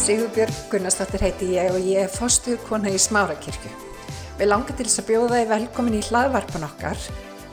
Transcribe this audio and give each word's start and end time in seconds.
Sigurbjörg 0.00 0.54
Gunnarsdóttir 0.72 1.20
heiti 1.20 1.46
ég 1.58 1.74
og 1.74 1.82
ég 1.84 2.06
er 2.06 2.08
fostuð 2.08 2.56
kona 2.64 2.88
í 2.88 2.96
Smárakirkju. 2.96 3.68
Við 4.38 4.48
langar 4.48 4.72
til 4.78 4.86
þess 4.86 5.02
að 5.02 5.10
bjóða 5.10 5.40
þið 5.42 5.50
velkomin 5.50 5.96
í 5.98 6.00
hlaðvarpan 6.06 6.64
okkar 6.64 7.02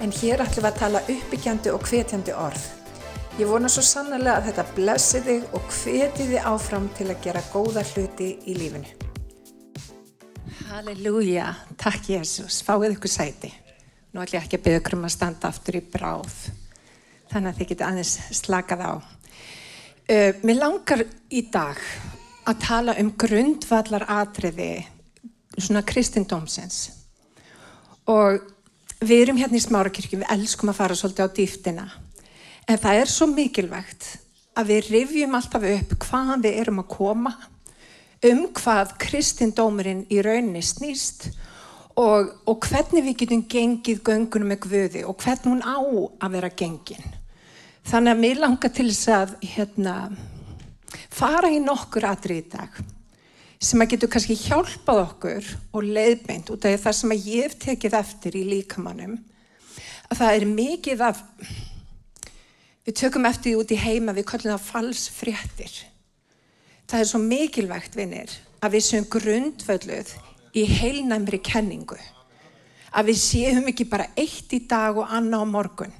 en 0.06 0.14
hér 0.16 0.44
ætlum 0.46 0.64
við 0.64 0.70
að 0.70 0.80
tala 0.80 1.02
uppbyggjandi 1.12 1.74
og 1.76 1.84
hvetjandi 1.90 2.38
orð. 2.40 2.64
Ég 3.42 3.52
vona 3.52 3.68
svo 3.68 3.84
sannlega 3.84 4.38
að 4.38 4.48
þetta 4.48 4.66
blessi 4.80 5.24
þig 5.28 5.44
og 5.60 5.68
hveti 5.76 6.30
þið 6.32 6.48
áfram 6.54 6.88
til 6.96 7.10
að 7.12 7.22
gera 7.28 7.44
góða 7.52 7.84
hluti 7.92 8.32
í 8.48 8.58
lífinu. 8.62 8.96
Halleluja, 10.72 11.52
takk 11.76 12.14
Jésús, 12.16 12.64
fáið 12.64 12.96
ykkur 12.96 13.12
sæti. 13.12 13.52
Nú 14.16 14.24
ætlum 14.24 14.40
ég 14.40 14.48
ekki 14.48 14.62
að 14.62 14.70
byggja 14.70 14.86
ykkur 14.86 15.02
um 15.02 15.10
að 15.10 15.18
standa 15.20 15.52
aftur 15.52 15.82
í 15.82 15.84
bráð, 15.84 16.44
þannig 17.28 17.52
að 17.52 17.60
þið 17.60 17.74
getur 17.74 17.92
aðeins 17.92 18.20
slakað 18.40 18.88
á. 18.88 18.94
Uh, 20.08 20.32
mér 20.48 20.64
langar 20.64 21.04
í 21.28 21.50
dag 21.52 21.84
að 22.48 22.62
tala 22.64 22.96
um 23.02 23.12
grundvallar 23.20 24.06
atriði 24.08 24.72
svona 25.58 25.84
kristindómsins. 25.88 26.80
Og 28.08 28.40
við 29.04 29.26
erum 29.26 29.42
hérna 29.42 29.60
í 29.60 29.64
smárakirkju, 29.64 30.22
við 30.22 30.32
elskum 30.34 30.72
að 30.72 30.80
fara 30.80 30.98
svolítið 30.98 31.28
á 31.28 31.36
dýftina 31.38 31.88
en 32.68 32.80
það 32.82 33.02
er 33.02 33.12
svo 33.12 33.28
mikilvægt 33.32 34.08
að 34.58 34.72
við 34.72 34.90
rifjum 34.92 35.36
alltaf 35.38 35.66
upp 35.70 35.94
hvaðan 36.04 36.44
við 36.44 36.58
erum 36.64 36.82
að 36.82 36.90
koma 36.96 37.34
um 38.28 38.48
hvað 38.58 38.96
kristindómurinn 39.04 40.08
í 40.10 40.22
rauninni 40.26 40.64
snýst 40.66 41.28
og, 41.98 42.34
og 42.50 42.66
hvernig 42.66 43.06
við 43.06 43.20
getum 43.22 43.44
gengið 43.50 44.02
göngunum 44.06 44.52
með 44.54 44.64
Guði 44.66 45.04
og 45.06 45.20
hvernig 45.22 45.52
hún 45.52 45.64
á 45.64 45.78
að 46.26 46.38
vera 46.38 46.50
gengin. 46.50 47.14
Þannig 47.88 48.14
að 48.14 48.24
mér 48.24 48.42
langar 48.42 48.74
til 48.74 48.90
þess 48.90 49.14
að 49.16 49.38
hérna 49.54 49.96
fara 51.18 51.50
í 51.52 51.60
nokkur 51.64 52.06
aðri 52.08 52.42
í 52.42 52.46
dag 52.52 52.78
sem 53.58 53.82
að 53.82 53.96
getur 53.96 54.12
kannski 54.14 54.38
hjálpað 54.38 55.00
okkur 55.02 55.48
og 55.74 55.88
leiðbeint 55.88 56.52
út 56.54 56.68
af 56.70 56.84
það 56.84 56.98
sem 57.00 57.14
að 57.16 57.30
ég 57.32 57.48
hef 57.48 57.58
tekið 57.64 57.98
eftir 57.98 58.38
í 58.38 58.44
líkamannum 58.52 59.18
að 60.08 60.20
það 60.22 60.36
er 60.36 60.46
mikið 60.52 61.04
af 61.08 61.24
við 62.88 62.98
tökum 63.02 63.28
eftir 63.28 63.52
því 63.52 63.56
út 63.62 63.74
í 63.74 63.80
heima 63.82 64.16
við 64.16 64.28
kallum 64.30 64.54
það 64.54 64.68
falsfréttir. 64.70 65.74
Það 66.88 67.02
er 67.02 67.10
svo 67.10 67.20
mikilvægt 67.20 67.98
vinnir 68.00 68.36
að 68.64 68.78
við 68.78 68.86
séum 68.86 69.08
grundvölduð 69.12 70.14
í 70.56 70.64
heilnæmri 70.78 71.42
kenningu. 71.44 71.98
Að 72.96 73.12
við 73.12 73.20
séum 73.20 73.68
ekki 73.68 73.90
bara 73.92 74.08
eitt 74.16 74.54
í 74.56 74.62
dag 74.70 74.96
og 74.96 75.12
annað 75.12 75.44
á 75.44 75.48
morgun. 75.52 75.98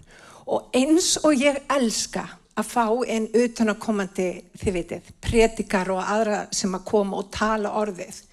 Og 0.48 0.70
eins 0.78 1.18
og 1.28 1.36
ég 1.36 1.60
elska 1.76 2.24
að 2.58 2.70
fá 2.72 2.86
einn 3.06 3.28
utanakomandi, 3.38 4.30
þið 4.58 4.78
vitið, 4.80 5.12
predikar 5.22 5.92
og 5.94 6.02
aðra 6.02 6.40
sem 6.56 6.74
að 6.74 6.88
koma 6.90 7.20
og 7.20 7.30
tala 7.34 7.76
orðið, 7.78 8.24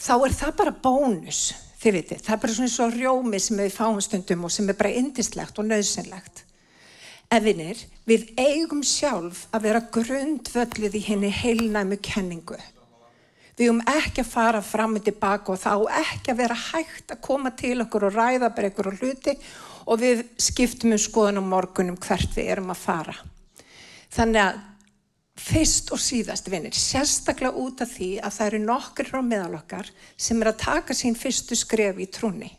þá 0.00 0.14
er 0.16 0.36
það 0.38 0.54
bara 0.60 0.74
bónus, 0.84 1.42
þið 1.82 1.98
vitið. 1.98 2.22
Það 2.22 2.34
er 2.34 2.42
bara 2.44 2.56
svona 2.56 2.70
eins 2.70 2.80
og 2.84 2.96
rjómi 2.96 3.40
sem 3.42 3.60
við 3.60 3.74
fáum 3.76 4.00
stundum 4.04 4.46
og 4.46 4.54
sem 4.54 4.70
er 4.70 4.78
bara 4.78 4.94
indislegt 5.02 5.58
og 5.60 5.68
nöðsynlegt. 5.68 6.44
Eðinir, 7.32 7.80
við 8.08 8.28
eigum 8.36 8.82
sjálf 8.84 9.46
að 9.56 9.66
vera 9.68 9.82
grundvöldið 9.94 10.98
í 10.98 11.04
henni 11.06 11.32
heilnæmu 11.32 11.96
kenningu. 12.04 12.58
Við 13.56 13.70
um 13.72 13.82
ekki 13.88 14.22
að 14.22 14.32
fara 14.32 14.62
fram 14.64 14.96
og 14.98 15.04
tilbaka 15.06 15.52
og 15.52 15.60
þá 15.60 16.00
ekki 16.00 16.32
að 16.32 16.40
vera 16.40 16.56
hægt 16.56 17.12
að 17.12 17.22
koma 17.24 17.52
til 17.56 17.78
okkur 17.84 18.08
og 18.08 18.16
ræða 18.16 18.50
bara 18.52 18.72
ykkur 18.72 18.90
og 18.92 19.00
hluti 19.00 19.36
og 19.86 20.00
við 20.00 20.24
skiptum 20.40 20.94
um 20.96 21.00
skoðun 21.00 21.40
á 21.40 21.44
morgunum 21.44 22.00
hvert 22.00 22.36
við 22.36 22.52
erum 22.54 22.72
að 22.72 22.82
fara. 22.84 23.16
Þannig 24.12 24.44
að 24.44 24.60
fyrst 25.42 25.92
og 25.94 26.00
síðast 26.00 26.50
vinnir, 26.52 26.74
sérstaklega 26.76 27.56
út 27.56 27.80
af 27.82 27.94
því 27.94 28.10
að 28.20 28.34
það 28.36 28.48
eru 28.50 28.58
nokkur 28.66 29.12
á 29.16 29.20
meðal 29.24 29.54
okkar 29.62 29.88
sem 30.20 30.42
er 30.42 30.50
að 30.52 30.60
taka 30.60 30.96
sín 30.96 31.16
fyrstu 31.18 31.56
skref 31.56 32.00
í 32.02 32.08
trúni. 32.12 32.50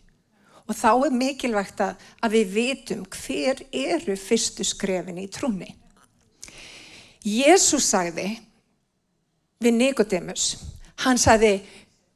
Og 0.64 0.76
þá 0.80 0.90
er 0.96 1.16
mikilvægt 1.20 1.84
að, 1.84 2.00
að 2.24 2.36
við 2.38 2.54
vitum 2.56 3.04
hver 3.12 3.62
eru 3.70 4.16
fyrstu 4.18 4.66
skrefin 4.66 5.22
í 5.22 5.28
trúni. 5.32 5.70
Jésús 7.24 7.86
sagði 7.92 8.32
við 9.64 9.78
Nikodemus, 9.78 10.48
hann 11.06 11.20
sagði, 11.22 11.62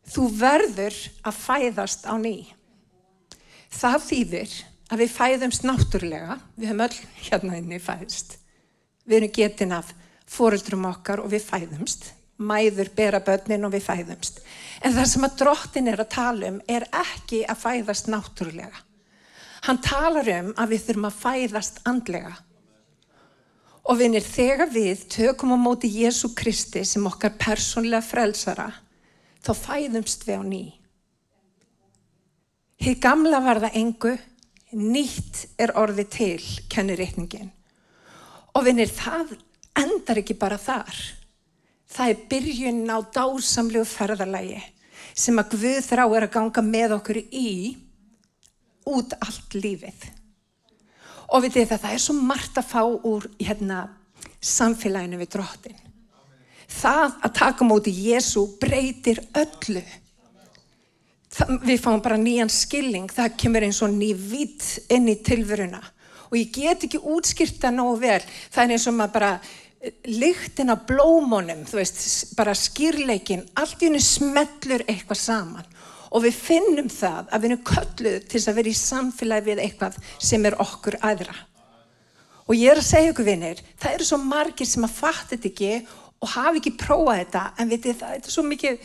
þú 0.09 0.25
verður 0.39 0.97
að 1.27 1.37
fæðast 1.43 2.09
á 2.09 2.15
ný. 2.19 2.49
Það 3.71 4.01
þýðir 4.07 4.57
að 4.87 5.03
við 5.03 5.13
fæðumst 5.13 5.67
náttúrulega, 5.67 6.41
við 6.57 6.71
höfum 6.71 6.85
öll 6.87 6.99
hérna 7.27 7.61
inni 7.61 7.79
fæðst 7.83 8.37
við 9.07 9.21
erum 9.21 9.33
getin 9.33 9.73
af 9.75 9.93
fóruldrum 10.27 10.87
okkar 10.89 11.23
og 11.23 11.31
við 11.31 11.45
fæðumst. 11.47 12.11
Mæður 12.37 12.91
bera 12.93 13.21
börnin 13.23 13.65
og 13.65 13.73
við 13.73 13.87
fæðumst. 13.87 14.41
En 14.85 14.93
það 14.93 15.07
sem 15.09 15.25
að 15.25 15.37
drottin 15.39 15.87
er 15.89 16.03
að 16.03 16.11
tala 16.13 16.51
um 16.51 16.59
er 16.69 16.85
ekki 16.93 17.41
að 17.49 17.63
fæðast 17.63 18.11
náttúrulega. 18.11 18.83
Hann 19.65 19.81
talar 19.81 20.29
um 20.35 20.51
að 20.53 20.75
við 20.75 20.83
þurfum 20.85 21.09
að 21.09 21.21
fæðast 21.23 21.81
andlega. 21.89 22.35
Og 23.87 23.97
vinir 24.01 24.25
þegar 24.25 24.69
við 24.69 25.07
tökum 25.09 25.55
á 25.55 25.57
móti 25.57 25.89
Jésu 25.89 26.33
Kristi 26.35 26.83
sem 26.85 27.07
okkar 27.07 27.37
persónlega 27.39 28.03
frelsara 28.05 28.69
þá 29.41 29.51
fæðumst 29.55 30.27
við 30.27 30.37
á 30.37 30.43
ný. 30.43 30.63
Hér 32.83 32.99
gamla 33.01 33.39
var 33.41 33.63
það 33.63 33.79
engu 33.79 34.17
nýtt 34.77 35.47
er 35.57 35.73
orði 35.79 36.03
til 36.11 36.41
kennir 36.69 36.99
reikningin 36.99 37.55
Og 38.57 38.65
vinnir, 38.65 38.89
það 38.89 39.35
endar 39.77 40.21
ekki 40.23 40.33
bara 40.39 40.57
þar. 40.57 40.97
Það 41.93 42.11
er 42.11 42.23
byrjun 42.31 42.79
á 42.89 42.97
dásamlegu 43.13 43.85
ferðarlægi 43.87 44.61
sem 45.17 45.37
að 45.39 45.53
Guð 45.53 45.77
þrá 45.85 46.03
er 46.03 46.25
að 46.27 46.33
ganga 46.33 46.61
með 46.61 46.95
okkur 46.97 47.17
í 47.33 47.51
út 48.89 49.13
allt 49.17 49.55
lífið. 49.57 50.07
Og 51.33 51.43
við 51.43 51.57
þið 51.57 51.69
það, 51.71 51.81
það 51.83 51.95
er 51.95 52.03
svo 52.03 52.15
margt 52.17 52.59
að 52.59 52.69
fá 52.69 52.81
úr 52.85 53.25
hérna, 53.41 53.79
samfélaginu 54.41 55.19
við 55.19 55.31
drottin. 55.33 55.79
Það 56.67 57.15
að 57.25 57.33
taka 57.39 57.65
móti 57.67 57.93
Jésu 57.95 58.43
breytir 58.61 59.21
öllu. 59.37 59.83
Það, 61.33 61.53
við 61.65 61.81
fáum 61.83 62.03
bara 62.03 62.19
nýjan 62.21 62.51
skilling, 62.53 63.09
það 63.11 63.35
kemur 63.41 63.65
eins 63.67 63.81
og 63.85 63.93
ný 63.93 64.11
vitt 64.17 64.89
inn 64.93 65.09
í 65.11 65.17
tilveruna 65.25 65.81
og 66.27 66.37
ég 66.37 66.51
get 66.53 66.85
ekki 66.87 66.99
útskýrta 66.99 67.71
nógu 67.73 67.97
vel. 68.03 68.21
Það 68.51 68.63
er 68.63 68.75
eins 68.75 68.87
og 68.89 68.97
maður 68.97 69.15
bara 69.15 69.31
eh, 69.37 69.93
lyktin 70.11 70.73
af 70.73 70.85
blómunum 70.89 71.65
þú 71.67 71.79
veist, 71.79 71.99
bara 72.37 72.55
skýrleikin 72.57 73.45
allt 73.57 73.81
í 73.81 73.89
hennu 73.89 74.03
smellur 74.03 74.85
eitthvað 74.87 75.21
saman. 75.23 75.75
Og 76.07 76.23
við 76.23 76.39
finnum 76.39 76.89
það 76.91 77.31
að 77.31 77.43
við 77.43 77.51
erum 77.51 77.63
kölluð 77.67 78.17
til 78.31 78.41
að 78.41 78.57
vera 78.59 78.71
í 78.71 78.79
samfélagi 78.79 79.47
við 79.49 79.63
eitthvað 79.65 80.01
sem 80.23 80.45
er 80.47 80.59
okkur 80.63 80.99
aðra. 81.03 81.35
Og 82.47 82.55
ég 82.55 82.71
er 82.71 82.79
að 82.79 82.87
segja 82.87 83.11
ykkur 83.11 83.27
vinnir 83.27 83.63
það 83.75 83.93
eru 83.93 84.07
svo 84.07 84.19
margir 84.23 84.69
sem 84.69 84.85
að 84.87 84.95
fatta 84.95 85.33
þetta 85.35 85.49
ekki 85.51 85.71
og 86.17 86.29
hafa 86.31 86.55
ekki 86.59 86.77
prófað 86.79 87.19
þetta 87.21 87.41
en 87.59 87.71
vitið 87.71 87.97
það, 87.99 88.13
þetta 88.13 88.29
er 88.31 88.35
svo 88.35 88.45
mikið 88.47 88.77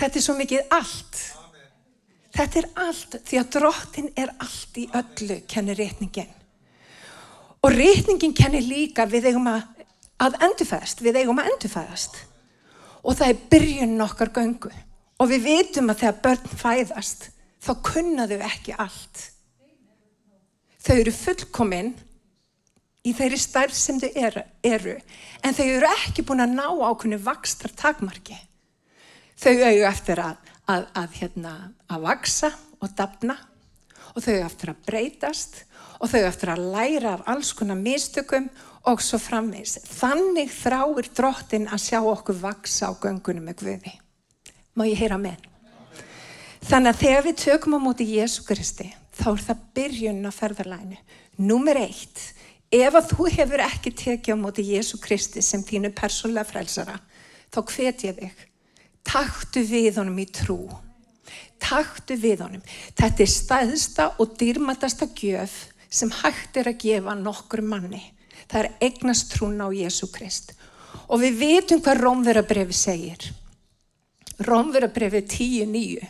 þetta 0.00 0.20
er 0.20 0.26
svo 0.26 0.34
mikið 0.36 0.74
allt. 0.76 1.22
Þetta 2.30 2.60
er 2.60 2.68
allt 2.84 3.16
því 3.26 3.40
að 3.40 3.48
drottin 3.56 4.12
er 4.20 4.34
allt 4.38 4.76
í 4.78 4.84
öllu 5.00 5.40
kennir 5.50 5.80
rétningin 5.80 6.36
Og 7.60 7.74
reytningin 7.74 8.34
kennir 8.36 8.64
líka 8.64 9.04
við 9.08 9.30
eigum 9.30 9.48
að, 9.50 9.64
að 10.22 10.38
endurfæðast, 10.46 11.02
við 11.04 11.20
eigum 11.22 11.40
að 11.42 11.50
endurfæðast. 11.52 12.16
Og 13.04 13.16
það 13.16 13.32
er 13.32 13.42
byrjun 13.52 14.04
okkar 14.04 14.32
göngu. 14.36 14.70
Og 15.20 15.28
við 15.28 15.44
vitum 15.44 15.92
að 15.92 16.04
þegar 16.04 16.22
börn 16.24 16.54
fæðast, 16.62 17.26
þá 17.60 17.72
kunnaðu 17.84 18.40
ekki 18.46 18.76
allt. 18.80 19.26
Þau 20.80 20.94
eru 20.96 21.12
fullkominn 21.12 21.90
í 23.04 23.12
þeirri 23.16 23.40
stærð 23.40 23.76
sem 23.76 23.98
þau 24.00 24.08
eru, 24.16 24.44
eru, 24.64 24.94
en 25.44 25.56
þau 25.56 25.66
eru 25.66 25.90
ekki 25.90 26.24
búin 26.24 26.44
að 26.44 26.56
ná 26.56 26.66
ákunni 26.88 27.20
vakstar 27.20 27.72
takmarki. 27.76 28.36
Þau 29.40 29.52
eru 29.52 29.84
eftir 29.88 30.20
að, 30.24 30.40
að, 30.68 30.88
að, 30.96 31.14
hérna, 31.20 31.54
að 31.88 32.06
vaksa 32.08 32.52
og 32.80 32.92
dapna 32.96 33.36
og 34.14 34.24
þau 34.24 34.32
eru 34.34 34.46
eftir 34.48 34.72
að 34.72 34.82
breytast 34.88 35.62
og 36.00 36.08
þau 36.08 36.20
eftir 36.24 36.52
að 36.54 36.66
læra 36.72 37.14
af 37.18 37.26
alls 37.28 37.52
konar 37.56 37.78
mistökum 37.78 38.48
og 38.88 39.02
svo 39.04 39.20
framvegs. 39.20 39.78
Þannig 39.84 40.52
þráir 40.54 41.10
drottin 41.16 41.68
að 41.68 41.84
sjá 41.84 42.00
okkur 42.00 42.40
vaksa 42.40 42.88
á 42.88 42.92
göngunum 42.96 43.50
með 43.50 43.64
Guði. 43.64 43.94
Má 44.76 44.86
ég 44.88 45.00
heyra 45.02 45.20
með? 45.20 45.36
Þannig 46.64 46.92
að 46.92 47.00
þegar 47.00 47.24
við 47.26 47.40
tökum 47.44 47.76
á 47.76 47.80
móti 47.80 48.06
Jésu 48.08 48.44
Kristi, 48.46 48.88
þá 49.16 49.26
er 49.32 49.42
það 49.46 49.64
byrjun 49.76 50.28
á 50.28 50.32
ferðarlænu. 50.32 51.00
Númer 51.40 51.80
eitt, 51.80 52.20
ef 52.72 52.96
að 52.96 53.10
þú 53.14 53.26
hefur 53.36 53.64
ekki 53.64 53.92
tekið 53.96 54.36
á 54.36 54.42
móti 54.42 54.64
Jésu 54.68 55.00
Kristi 55.00 55.42
sem 55.44 55.64
þínu 55.64 55.92
persónlega 55.96 56.48
frelsara, 56.48 56.98
þá 57.52 57.60
hvet 57.72 58.04
ég 58.06 58.20
þig. 58.20 58.46
Takktu 59.10 59.64
við 59.66 59.98
honum 60.00 60.20
í 60.20 60.28
trú. 60.28 60.60
Takktu 61.60 62.16
við 62.20 62.44
honum. 62.44 62.64
Þetta 62.96 63.24
er 63.24 63.32
staðsta 63.32 64.08
og 64.20 64.36
dýrmatasta 64.40 65.08
gjöf 65.16 65.56
sem 65.90 66.10
hægt 66.22 66.56
er 66.60 66.70
að 66.70 66.80
gefa 66.84 67.16
nokkur 67.18 67.62
manni. 67.66 68.02
Það 68.50 68.60
er 68.62 68.70
eignast 68.86 69.32
trún 69.34 69.60
á 69.62 69.68
Jésu 69.74 70.08
Krist. 70.14 70.54
Og 71.10 71.22
við 71.22 71.38
vitum 71.42 71.82
hvað 71.82 72.02
Rómverabrefi 72.04 72.76
segir. 72.76 73.30
Rómverabrefi 74.46 75.24
10.9. 75.26 76.06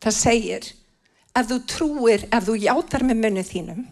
Það 0.00 0.16
segir, 0.16 0.68
ef 1.36 1.48
þú 1.48 1.58
trúir, 1.68 2.28
ef 2.32 2.46
þú 2.46 2.56
játar 2.60 3.04
með 3.04 3.24
munni 3.24 3.44
þínum, 3.44 3.82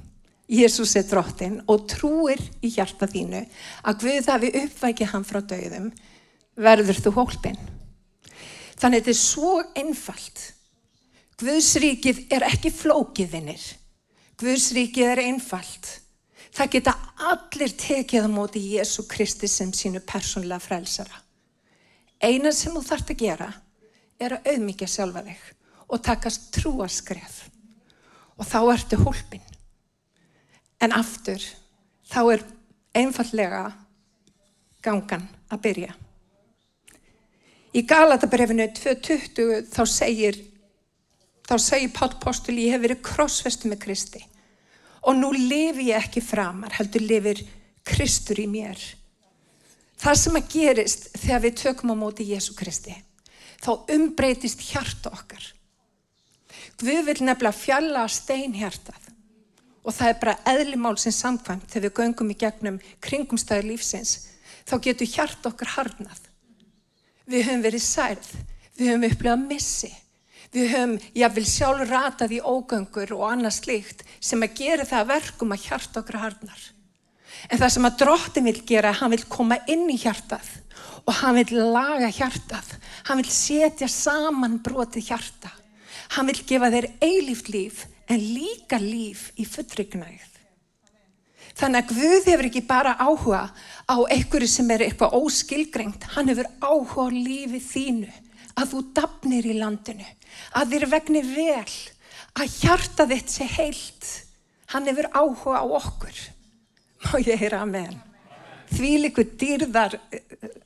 Jésús 0.49 0.95
er 0.97 1.05
drottin 1.05 1.59
og 1.69 1.83
trúir 1.93 2.41
í 2.65 2.71
hjarta 2.73 3.05
þínu 3.11 3.43
að 3.85 3.99
Guð 4.05 4.29
hafi 4.33 4.53
uppvækið 4.63 5.11
hann 5.13 5.27
frá 5.29 5.43
döðum, 5.45 5.91
verður 6.57 7.03
þú 7.05 7.13
hólpinn. 7.19 7.59
Þannig 8.81 9.03
þetta 9.03 9.13
er 9.13 9.19
svo 9.21 9.53
einfalt. 9.77 10.45
Guðsríkið 11.39 12.23
er 12.33 12.47
ekki 12.49 12.73
flókiðinir. 12.73 13.61
Guðsríkið 14.39 15.13
er 15.13 15.21
einfalt. 15.27 15.89
Það 16.55 16.71
geta 16.75 16.95
allir 17.29 17.73
tekið 17.79 18.27
á 18.27 18.31
móti 18.31 18.61
Jésu 18.75 19.05
Kristi 19.11 19.49
sem 19.51 19.73
sínu 19.75 20.01
persónlega 20.07 20.63
frelsara. 20.63 21.23
Einan 22.23 22.55
sem 22.55 22.75
þú 22.75 22.83
þart 22.87 23.13
að 23.15 23.21
gera 23.23 23.49
er 24.19 24.37
að 24.37 24.51
auðmyggja 24.53 24.89
sjálfa 24.91 25.25
þig 25.27 25.45
og 25.89 26.03
takast 26.07 26.51
trúaskref. 26.55 27.41
Og 28.39 28.47
þá 28.47 28.59
ertu 28.73 28.99
hólpinn. 29.03 29.47
En 30.79 30.95
aftur, 30.95 31.43
þá 32.07 32.21
er 32.37 32.45
einfallega 32.95 33.65
gangan 34.83 35.27
að 35.51 35.65
byrja. 35.67 35.97
Í 37.75 37.83
Galatabrefinu 37.87 38.69
2.20 38.79 39.67
þá 39.75 39.83
segir, 39.91 40.39
þá 41.49 41.55
segir 41.57 41.95
Pál 41.97 42.13
Postul 42.21 42.59
ég 42.61 42.75
hef 42.75 42.83
verið 42.85 43.05
krossvestu 43.09 43.71
með 43.71 43.83
Kristi 43.87 44.25
og 45.09 45.17
nú 45.17 45.31
lifi 45.33 45.89
ég 45.89 46.03
ekki 46.03 46.21
framar, 46.21 46.75
heldur 46.77 47.05
lifir 47.07 47.41
Kristur 47.87 48.41
í 48.43 48.49
mér. 48.51 48.81
Það 49.99 50.19
sem 50.21 50.39
að 50.39 50.49
gerist 50.53 51.07
þegar 51.17 51.45
við 51.47 51.55
tökum 51.63 51.93
á 51.95 51.97
móti 51.97 52.27
Jésu 52.29 52.55
Kristi, 52.59 52.93
þá 53.63 53.89
umbreytist 53.95 54.63
hjarta 54.69 55.13
okkar. 55.15 55.47
Við 56.79 57.01
vil 57.09 57.17
nefnilega 57.25 57.57
fjalla 57.57 58.05
steinhjartað 58.13 59.09
og 59.89 59.95
það 59.97 60.11
er 60.11 60.19
bara 60.21 60.37
eðlimál 60.53 60.97
sem 61.01 61.15
samkvæmt 61.15 61.71
þegar 61.71 61.87
við 61.87 61.95
göngum 62.03 62.33
í 62.35 62.37
gegnum 62.39 62.81
kringumstæður 63.03 63.71
lífsins, 63.71 64.13
þá 64.69 64.75
getur 64.85 65.09
hjarta 65.09 65.49
okkar 65.49 65.73
harnað. 65.79 66.21
Við 67.25 67.47
höfum 67.49 67.65
verið 67.65 67.85
særð, 67.87 68.29
við 68.77 68.93
höfum 68.93 69.09
upplifað 69.09 69.47
missi, 69.49 69.91
við 70.55 70.73
höfum 70.73 70.95
jáfnvel 71.17 71.47
sjálf 71.49 71.85
ratað 71.91 72.35
í 72.39 72.41
ógöngur 72.41 73.13
og 73.17 73.27
annað 73.33 73.59
slíkt 73.59 74.05
sem 74.21 74.43
að 74.45 74.57
gera 74.63 74.87
það 74.89 75.11
verkum 75.13 75.55
að 75.55 75.67
hjarta 75.69 76.03
okkar 76.03 76.21
harnar. 76.25 76.63
En 77.49 77.61
það 77.61 77.75
sem 77.75 77.89
að 77.89 77.99
drottin 78.03 78.49
vil 78.49 78.63
gera, 78.67 78.95
hann 78.97 79.13
vil 79.15 79.27
koma 79.31 79.61
inn 79.71 79.87
í 79.93 79.99
hjartað 80.01 80.49
og 81.09 81.15
hann 81.21 81.39
vil 81.39 81.61
laga 81.73 82.09
hjartað, 82.13 82.75
hann 83.09 83.23
vil 83.23 83.31
setja 83.33 83.89
saman 83.89 84.59
brotið 84.65 85.13
hjarta, 85.13 85.53
hann 86.17 86.29
vil 86.29 86.43
gefa 86.49 86.73
þeir 86.75 86.91
eilíft 87.05 87.53
líf 87.53 87.87
en 88.09 88.21
líka 88.21 88.81
líf 88.81 89.31
í 89.41 89.47
fullrignægð. 89.49 90.35
Þannig 91.59 91.81
að 91.81 91.95
Guð 91.97 92.29
hefur 92.31 92.47
ekki 92.47 92.63
bara 92.69 92.95
áhuga 93.03 93.49
á 93.91 93.97
einhverju 93.99 94.47
sem 94.51 94.69
er 94.71 94.85
eitthvað 94.87 95.17
óskilgrengt. 95.19 96.05
Hann 96.15 96.31
hefur 96.31 96.47
áhuga 96.63 97.09
á 97.11 97.17
lífi 97.17 97.59
þínu, 97.65 98.13
að 98.55 98.75
þú 98.75 98.83
dapnir 98.95 99.49
í 99.49 99.57
landinu, 99.59 100.07
að 100.57 100.75
þér 100.75 100.87
vegnir 100.95 101.31
vel, 101.35 101.77
að 102.39 102.57
hjarta 102.63 103.07
þitt 103.11 103.33
sé 103.33 103.47
heilt. 103.59 104.11
Hann 104.73 104.89
hefur 104.91 105.09
áhuga 105.17 105.63
á 105.63 105.67
okkur. 105.79 106.19
Má 107.07 107.15
ég 107.25 107.41
heyra 107.41 107.63
að 107.65 107.73
meðan. 107.73 108.01
Því 108.69 108.91
líkur 109.01 109.29
dýrðar, 109.41 109.97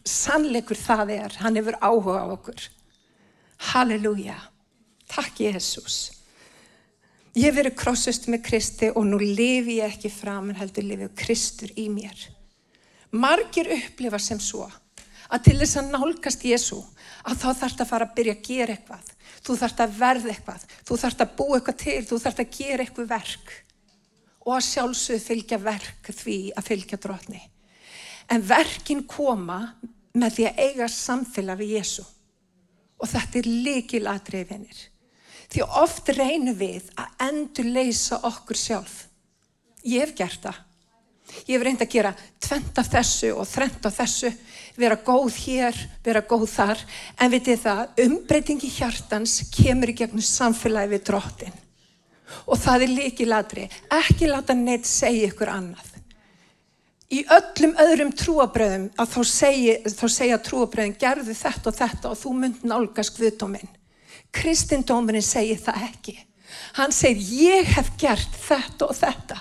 sannleikur 0.09 0.79
það 0.79 1.12
er. 1.14 1.37
Hann 1.44 1.59
hefur 1.61 1.79
áhuga 1.79 2.25
á 2.25 2.26
okkur. 2.35 2.64
Halleluja. 3.70 4.38
Takk 5.12 5.44
Jésús. 5.44 6.00
Ég 7.32 7.49
hef 7.49 7.56
verið 7.56 7.79
krossust 7.79 8.26
með 8.29 8.43
Kristi 8.44 8.91
og 8.93 9.06
nú 9.08 9.19
lifi 9.23 9.79
ég 9.79 9.94
ekki 9.94 10.11
fram 10.12 10.50
en 10.50 10.58
heldur 10.58 10.85
lifið 10.85 11.15
Kristur 11.17 11.70
í 11.81 11.87
mér. 11.88 12.17
Margir 13.12 13.70
upplifa 13.73 14.19
sem 14.20 14.41
svo 14.41 14.67
að 15.32 15.47
til 15.47 15.56
þess 15.62 15.79
að 15.81 15.91
nálgast 15.94 16.44
Jésu 16.44 16.81
að 17.25 17.38
þá 17.41 17.47
þarf 17.47 17.76
það 17.76 17.85
að 17.85 17.91
fara 17.93 18.08
að 18.08 18.15
byrja 18.19 18.35
að 18.37 18.43
gera 18.49 18.76
eitthvað. 18.76 19.12
Þú 19.43 19.56
þarf 19.59 19.77
það 19.79 19.89
að 19.89 19.99
verða 19.99 20.33
eitthvað, 20.33 20.65
þú 20.87 20.99
þarf 21.03 21.17
það 21.19 21.27
að 21.27 21.37
búa 21.39 21.59
eitthvað 21.59 21.79
til, 21.83 22.00
þú 22.06 22.19
þarf 22.23 22.37
það 22.39 22.44
að 22.47 22.59
gera 22.59 22.85
eitthvað 22.87 23.09
verk 23.11 23.55
og 24.43 24.55
að 24.56 24.67
sjálfsögðu 24.69 25.25
fylgja 25.27 25.59
verk 25.62 26.11
því 26.19 26.37
að 26.59 26.69
fylgja 26.69 26.99
drotni. 27.03 27.43
En 28.31 28.44
verkin 28.47 29.03
koma 29.11 29.59
með 30.15 30.37
því 30.37 30.47
að 30.49 30.62
eiga 30.67 30.89
samfélag 30.91 31.61
við 31.62 31.77
Jésu 31.79 32.05
og 33.03 33.11
þetta 33.11 33.41
er 33.41 33.49
líkil 33.67 34.05
aðdreifinir. 34.06 34.83
Því 35.53 35.65
oft 35.83 36.11
reynum 36.17 36.56
við 36.56 36.87
að 36.97 37.25
endur 37.27 37.71
leysa 37.75 38.21
okkur 38.25 38.59
sjálf. 38.59 38.94
Ég 39.83 40.06
hef 40.06 40.15
gert 40.17 40.47
það. 40.47 40.61
Ég 41.46 41.56
hef 41.56 41.64
reynd 41.64 41.82
að 41.82 41.92
gera 41.92 42.12
tvent 42.42 42.78
af 42.78 42.88
þessu 42.92 43.32
og 43.34 43.46
þrent 43.48 43.86
af 43.88 43.96
þessu, 43.96 44.30
vera 44.78 44.98
góð 45.00 45.36
hér, 45.44 45.78
vera 46.04 46.22
góð 46.28 46.46
þar, 46.52 46.82
en 47.19 47.32
vitið 47.32 47.62
það, 47.64 47.82
umbreytingi 48.06 48.70
hjartans 48.72 49.38
kemur 49.54 49.92
í 49.92 49.96
gegnum 50.02 50.24
samfélagi 50.26 50.92
við 50.92 51.06
drottin. 51.08 51.56
Og 52.46 52.58
það 52.60 52.86
er 52.86 52.94
líki 52.96 53.26
ladri, 53.28 53.66
ekki 53.92 54.30
láta 54.30 54.56
neitt 54.56 54.88
segja 54.88 55.30
ykkur 55.30 55.52
annað. 55.52 55.88
Í 57.12 57.20
öllum 57.28 57.74
öðrum 57.82 58.12
trúabröðum 58.16 58.86
að 58.96 59.10
þá 59.12 59.22
segja, 59.28 59.74
þá 59.84 60.06
segja 60.08 60.38
trúabröðum 60.40 60.94
gerðu 61.00 61.34
þetta 61.36 61.69
og 61.69 61.76
þetta 61.76 62.12
og 62.12 62.20
þú 62.22 62.36
mynd 62.38 62.62
nálgast 62.64 63.19
viðdóminn. 63.20 63.69
Kristindóminin 64.32 65.24
segir 65.24 65.60
það 65.60 65.88
ekki. 65.90 66.14
Hann 66.76 66.93
segir 66.94 67.52
ég 67.52 67.70
hef 67.75 67.90
gert 68.00 68.37
þetta 68.46 68.88
og 68.88 68.96
þetta. 68.96 69.38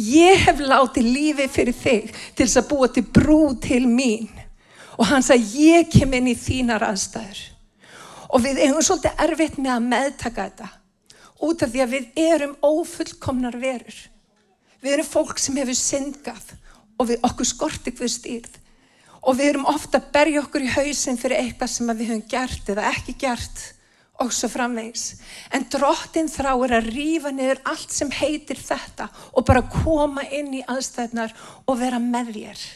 Ég 0.00 0.44
hef 0.46 0.60
látið 0.64 1.08
lífi 1.12 1.48
fyrir 1.52 1.76
þig 1.76 2.12
til 2.12 2.46
þess 2.46 2.60
að 2.60 2.68
búa 2.70 2.88
til 2.88 3.04
brú 3.04 3.40
til 3.60 3.82
mín. 3.88 4.30
Og 4.96 5.08
hann 5.08 5.24
sagði 5.24 5.66
ég 5.70 5.90
kem 5.92 6.14
inn 6.16 6.30
í 6.32 6.36
þínar 6.36 6.84
aðstæður. 6.88 7.42
Og 8.30 8.44
við 8.44 8.62
eigum 8.64 8.84
svolítið 8.84 9.24
erfitt 9.26 9.58
með 9.58 9.74
að 9.74 9.88
meðtaka 9.90 10.46
þetta. 10.48 10.70
Út 11.40 11.62
af 11.64 11.72
því 11.72 11.82
að 11.84 11.94
við 11.94 12.18
erum 12.20 12.56
ófullkomnar 12.64 13.56
verur. 13.60 14.00
Við 14.80 14.96
erum 14.96 15.08
fólk 15.08 15.40
sem 15.40 15.56
hefur 15.60 15.76
syndgað 15.76 16.54
og 17.00 17.08
við 17.10 17.24
okkur 17.28 17.48
skorti 17.48 17.92
við 17.96 18.12
stýrð. 18.14 18.56
Og 19.20 19.36
við 19.36 19.52
erum 19.52 19.68
ofta 19.68 20.00
að 20.00 20.08
berja 20.14 20.40
okkur 20.44 20.64
í 20.64 20.72
hausin 20.72 21.20
fyrir 21.20 21.42
eitthvað 21.42 21.72
sem 21.74 21.92
við 21.92 22.12
höfum 22.12 22.26
gert 22.28 22.72
eða 22.72 22.88
ekki 22.92 23.16
gert 23.20 23.64
og 24.20 24.32
svo 24.34 24.50
framvegs. 24.52 25.14
En 25.54 25.64
drottin 25.72 26.28
þráir 26.30 26.76
að 26.76 26.90
rýfa 26.92 27.32
niður 27.32 27.62
allt 27.70 27.94
sem 27.94 28.10
heitir 28.12 28.60
þetta 28.60 29.08
og 29.32 29.46
bara 29.48 29.64
koma 29.72 30.26
inn 30.28 30.52
í 30.58 30.64
aðstæðnar 30.68 31.32
og 31.64 31.80
vera 31.80 32.00
með 32.02 32.34
þér. 32.36 32.66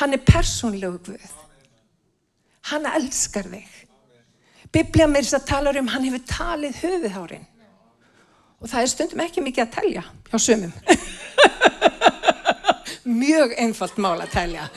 Hann 0.00 0.16
er 0.16 0.24
persónlegu 0.24 0.98
Guð. 1.10 1.36
Hann 2.70 2.88
elskar 2.88 3.48
þig. 3.50 3.68
Biblja 4.70 5.08
mér 5.10 5.26
þess 5.26 5.40
að 5.40 5.48
tala 5.48 5.72
um 5.80 5.88
hann 5.90 6.06
hefur 6.06 6.22
talið 6.30 6.76
höfuðhárin. 6.84 7.46
Og 8.60 8.68
það 8.68 8.82
er 8.82 8.90
stundum 8.92 9.22
ekki 9.24 9.44
mikið 9.44 9.64
að 9.64 9.74
telja 9.74 10.04
hjá 10.30 10.38
sumum. 10.38 10.72
Mjög 13.20 13.56
einfalt 13.58 13.98
mál 13.98 14.20
að 14.20 14.32
telja. 14.36 14.68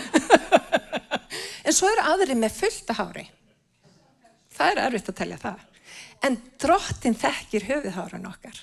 en 1.67 1.75
svo 1.75 1.91
eru 1.91 2.07
aðri 2.13 2.35
með 2.39 2.57
fullta 2.57 2.95
hári 2.97 3.27
það 4.63 4.72
er 4.72 4.84
erfitt 4.88 5.10
að 5.12 5.17
telja 5.20 5.39
það. 5.41 5.63
En 6.24 6.38
drottin 6.62 7.17
þekkir 7.20 7.67
höfuðhárun 7.67 8.29
okkar. 8.29 8.60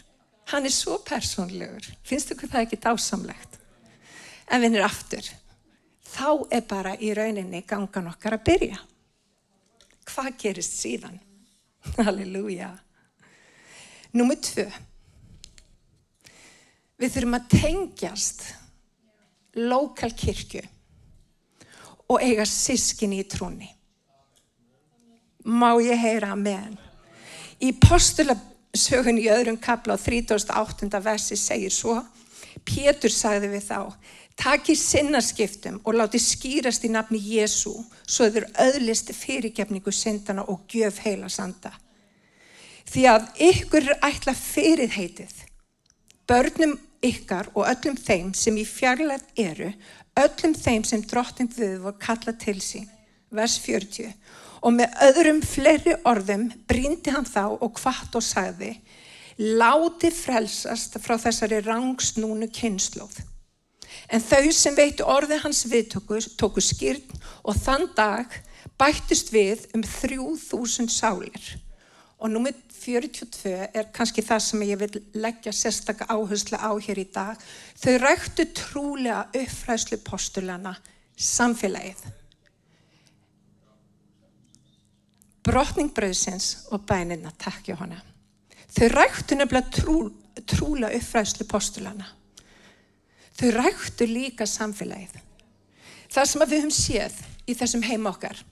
Hann 0.50 0.66
er 0.66 0.74
svo 0.74 0.96
persónlegur. 1.06 1.86
Finnst 2.06 2.32
ykkur 2.32 2.50
það 2.50 2.64
ekki 2.64 2.80
dásamlegt? 2.80 3.58
En 4.50 4.62
við 4.64 4.78
erum 4.78 4.88
aftur. 4.88 5.26
Þá 6.10 6.30
er 6.56 6.62
bara 6.66 6.94
í 6.96 7.12
rauninni 7.14 7.62
gangan 7.68 8.08
okkar 8.10 8.38
að 8.38 8.46
byrja. 8.48 8.78
Hvað 10.10 10.30
gerist 10.40 10.78
síðan? 10.80 11.20
Halleluja. 12.00 12.72
Númið 14.16 14.40
tvö. 14.48 14.66
Við 17.00 17.14
þurfum 17.14 17.36
að 17.38 17.52
tengjast 17.52 18.42
lokal 19.60 20.10
kirkju 20.16 20.64
og 22.10 22.24
eiga 22.24 22.44
sískin 22.48 23.14
í 23.14 23.22
trúni 23.28 23.70
má 25.44 25.74
ég 25.82 25.98
heyra 25.98 26.32
amen. 26.34 26.76
Í 27.60 27.72
postulasögun 27.76 29.20
í 29.20 29.28
öðrum 29.32 29.58
kapla 29.60 29.96
á 29.96 29.98
38. 30.00 30.88
versi 31.04 31.36
segir 31.36 31.72
svo, 31.74 32.00
Pétur 32.66 33.12
sagði 33.12 33.50
við 33.54 33.64
þá, 33.68 33.78
taki 34.36 34.74
sinnaskiptum 34.76 35.78
og 35.84 35.96
láti 35.96 36.20
skýrast 36.20 36.84
í 36.84 36.90
nafni 36.92 37.20
Jésu 37.20 37.72
svo 38.06 38.28
þeir 38.32 38.48
öðlist 38.66 39.12
fyrirgefningu 39.16 39.92
syndana 39.94 40.44
og 40.48 40.66
gjöf 40.68 41.00
heila 41.04 41.28
sanda. 41.28 41.72
Því 42.90 43.06
að 43.06 43.26
ykkur 43.50 43.86
er 43.86 44.00
ætla 44.08 44.34
fyrirheitið, 44.34 45.34
börnum 46.26 46.78
ykkar 47.06 47.50
og 47.54 47.68
öllum 47.68 47.96
þeim 47.96 48.32
sem 48.36 48.56
í 48.58 48.64
fjarlægt 48.66 49.30
eru, 49.38 49.70
öllum 50.18 50.56
þeim 50.56 50.84
sem 50.84 51.04
drottin 51.06 51.50
við 51.54 51.78
voru 51.84 52.00
kalla 52.00 52.34
til 52.36 52.58
sín. 52.64 52.88
Vers 53.30 53.60
40. 53.62 54.10
Og 54.60 54.74
með 54.76 54.96
öðrum 55.06 55.40
fleiri 55.44 55.96
orðum 56.08 56.50
brindi 56.68 57.12
hann 57.14 57.28
þá 57.28 57.56
og 57.56 57.80
hvart 57.80 58.16
og 58.18 58.24
sagði, 58.24 58.74
láti 59.40 60.10
frelsast 60.12 60.98
frá 61.00 61.16
þessari 61.20 61.62
rangsnúnu 61.64 62.50
kynnslóð. 62.52 63.22
En 64.10 64.22
þau 64.22 64.50
sem 64.52 64.76
veitu 64.76 65.06
orði 65.08 65.38
hans 65.42 65.64
viðtöku 65.70 66.20
tóku 66.38 66.62
skýrn 66.64 67.20
og 67.46 67.56
þann 67.56 67.88
dag 67.96 68.36
bættist 68.80 69.32
við 69.32 69.64
um 69.76 69.84
3000 69.86 70.90
sálir. 70.92 71.40
Og 72.20 72.28
númið 72.28 72.58
42 72.80 73.52
er 73.76 73.90
kannski 73.96 74.24
það 74.24 74.40
sem 74.44 74.62
ég 74.68 74.80
vil 74.80 75.02
leggja 75.20 75.52
sérstakka 75.56 76.08
áherslu 76.12 76.56
á 76.56 76.72
hér 76.80 77.00
í 77.00 77.08
dag. 77.12 77.36
Þau 77.80 77.94
ræktu 78.00 78.48
trúlega 78.56 79.26
uppfræslu 79.36 80.00
postulana 80.04 80.76
samfélagið. 81.16 82.19
Brotningbröðsins 85.46 86.68
og 86.70 86.84
bænina, 86.86 87.32
takk 87.38 87.70
hjá 87.70 87.78
hana. 87.80 88.02
Þau 88.70 88.88
ræktu 88.92 89.38
nefnilega 89.38 89.72
trú, 89.74 89.96
trúlega 90.46 90.98
uppfræslu 90.98 91.46
postulana. 91.48 92.06
Þau 93.40 93.50
ræktu 93.56 94.06
líka 94.06 94.46
samfélagið. 94.46 95.16
Það 96.10 96.28
sem 96.28 96.42
við 96.44 96.56
höfum 96.58 96.74
séð 96.74 97.20
í 97.46 97.56
þessum 97.56 97.86
heim 97.86 98.08
okkar 98.10 98.44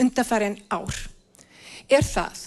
undarfærin 0.00 0.58
ár 0.72 0.96
er 1.90 2.04
það 2.06 2.46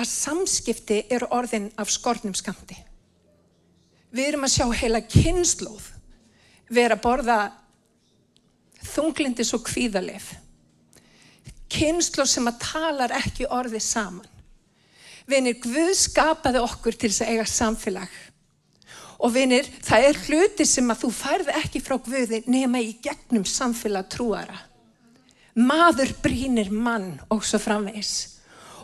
að 0.00 0.08
samskipti 0.08 1.02
eru 1.12 1.28
orðin 1.34 1.70
af 1.78 1.90
skornum 1.92 2.34
skamti. 2.34 2.76
Við 4.12 4.32
erum 4.32 4.46
að 4.46 4.54
sjá 4.56 4.66
heila 4.82 5.02
kynnslóð 5.04 5.90
vera 6.72 6.96
að 6.96 7.04
borða 7.04 7.38
þunglindis 8.92 9.52
og 9.56 9.64
kvíðalif. 9.68 10.32
Kynnslóð 11.72 12.28
sem 12.28 12.50
að 12.50 12.58
talar 12.60 13.14
ekki 13.16 13.48
orði 13.48 13.80
saman. 13.80 14.28
Vinir, 15.28 15.56
Guð 15.62 15.94
skapaði 15.96 16.60
okkur 16.60 16.98
til 16.98 17.10
þess 17.12 17.24
að 17.24 17.32
eiga 17.32 17.46
samfélag. 17.48 18.18
Og 19.22 19.30
vinir, 19.36 19.68
það 19.86 20.08
er 20.08 20.20
hluti 20.26 20.66
sem 20.66 20.90
að 20.90 21.04
þú 21.04 21.10
færði 21.14 21.54
ekki 21.60 21.82
frá 21.84 21.94
Guði 22.02 22.42
nema 22.50 22.82
í 22.82 22.96
gegnum 23.04 23.46
samfélag 23.46 24.10
trúara. 24.10 24.58
Maður 25.54 26.10
brínir 26.24 26.72
mann 26.72 27.20
og 27.30 27.44
svo 27.46 27.60
framvegs 27.62 28.32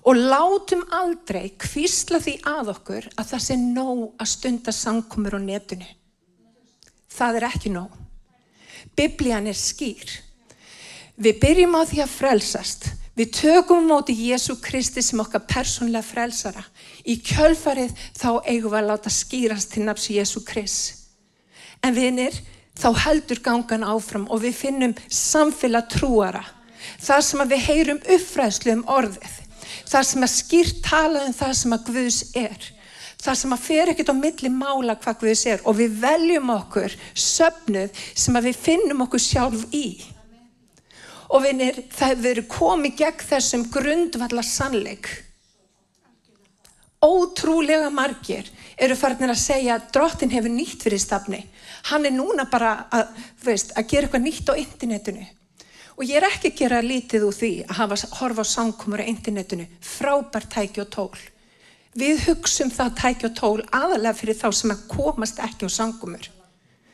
og 0.08 0.16
látum 0.16 0.84
aldrei 0.94 1.50
kvísla 1.60 2.20
því 2.22 2.34
að 2.46 2.70
okkur 2.74 3.08
að 3.18 3.30
það 3.32 3.42
sé 3.44 3.56
nóg 3.60 4.04
að 4.16 4.30
stunda 4.30 4.72
samkomur 4.72 5.36
á 5.36 5.40
netinu. 5.42 5.88
Það 7.12 7.40
er 7.40 7.46
ekki 7.48 7.72
nóg. 7.74 7.92
Biblían 8.96 9.50
er 9.50 9.58
skýr. 9.58 10.12
Við 11.18 11.40
byrjum 11.42 11.74
á 11.74 11.82
því 11.88 12.02
að 12.04 12.14
frelsast. 12.14 12.90
Við 13.18 13.32
tökum 13.34 13.88
móti 13.90 14.14
Jésu 14.14 14.54
Kristi 14.62 15.02
sem 15.02 15.18
okkar 15.18 15.42
persónlega 15.50 16.06
frelsara. 16.06 16.62
Í 17.02 17.18
kjölfarið 17.18 17.96
þá 18.14 18.28
eigum 18.46 18.70
við 18.70 18.78
að 18.78 18.88
láta 18.92 19.10
skýrast 19.10 19.72
til 19.74 19.88
nafs 19.88 20.06
Jésu 20.14 20.44
Krist. 20.46 20.94
En 21.82 21.94
vinir, 21.94 22.34
þá 22.78 22.92
heldur 23.06 23.42
gangan 23.42 23.86
áfram 23.86 24.28
og 24.30 24.44
við 24.46 24.54
finnum 24.60 24.94
samfélag 25.10 25.90
trúara. 25.90 26.44
Það 27.02 27.26
sem 27.26 27.44
við 27.50 27.66
heyrum 27.66 28.02
uppfræðslu 28.06 28.78
um 28.78 28.86
orðið 28.86 29.36
það 29.88 30.08
sem 30.10 30.26
að 30.26 30.34
skýrt 30.34 30.82
tala 30.84 31.24
um 31.26 31.36
það 31.36 31.54
sem 31.60 31.76
að 31.76 31.88
Guðs 31.88 32.18
er 32.38 32.68
það 33.18 33.38
sem 33.40 33.54
að 33.54 33.64
fer 33.64 33.92
ekkert 33.92 34.12
á 34.14 34.16
milli 34.20 34.52
mála 34.52 34.96
hvað 35.00 35.20
Guðs 35.22 35.44
er 35.50 35.64
og 35.64 35.78
við 35.80 35.96
veljum 36.02 36.52
okkur 36.54 36.94
söpnuð 37.18 38.04
sem 38.12 38.38
að 38.38 38.50
við 38.50 38.62
finnum 38.68 39.04
okkur 39.06 39.24
sjálf 39.24 39.66
í 39.74 39.86
og 41.28 41.44
vinir 41.44 41.80
það 41.92 42.12
hefur 42.12 42.26
verið 42.26 42.50
komið 42.52 43.00
gegn 43.02 43.26
þessum 43.30 43.64
grundvallar 43.72 44.46
sannleik 44.46 45.10
ótrúlega 47.04 47.90
margir 47.94 48.48
eru 48.78 48.96
farinir 48.98 49.34
að 49.34 49.42
segja 49.42 49.78
að 49.78 49.90
drottin 49.94 50.34
hefur 50.34 50.54
nýtt 50.54 50.86
fyrir 50.86 51.02
stafni 51.02 51.44
hann 51.90 52.06
er 52.08 52.14
núna 52.14 52.48
bara 52.50 52.74
að, 52.90 53.12
veist, 53.44 53.74
að 53.78 53.90
gera 53.92 54.08
eitthvað 54.08 54.24
nýtt 54.24 54.50
á 54.50 54.54
internetinu 54.58 55.26
Og 55.98 56.06
ég 56.06 56.20
er 56.20 56.28
ekki 56.28 56.52
að 56.52 56.60
gera 56.60 56.78
lítið 56.84 57.24
úr 57.26 57.34
því 57.34 57.50
að 57.64 57.78
hafa 57.80 57.96
horfa 58.20 58.42
á 58.46 58.52
samkomur 58.52 59.00
á 59.02 59.10
internetinu, 59.10 59.64
frábær 59.82 60.44
tæki 60.46 60.84
og 60.84 60.92
tól. 60.94 61.22
Við 61.98 62.20
hugsum 62.28 62.70
það 62.70 62.92
tæki 63.00 63.26
og 63.26 63.34
tól 63.34 63.64
aðalega 63.74 64.14
fyrir 64.14 64.38
þá 64.38 64.48
sem 64.54 64.74
að 64.76 64.84
komast 64.92 65.40
ekki 65.42 65.66
á 65.66 65.70
samkomur. 65.74 66.28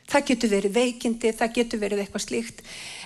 Það 0.09 0.26
getur 0.31 0.53
verið 0.55 0.79
veikindi, 0.79 1.35
það 1.37 1.53
getur 1.59 1.83
verið 1.85 2.00
eitthvað 2.00 2.25
slíkt. 2.25 2.64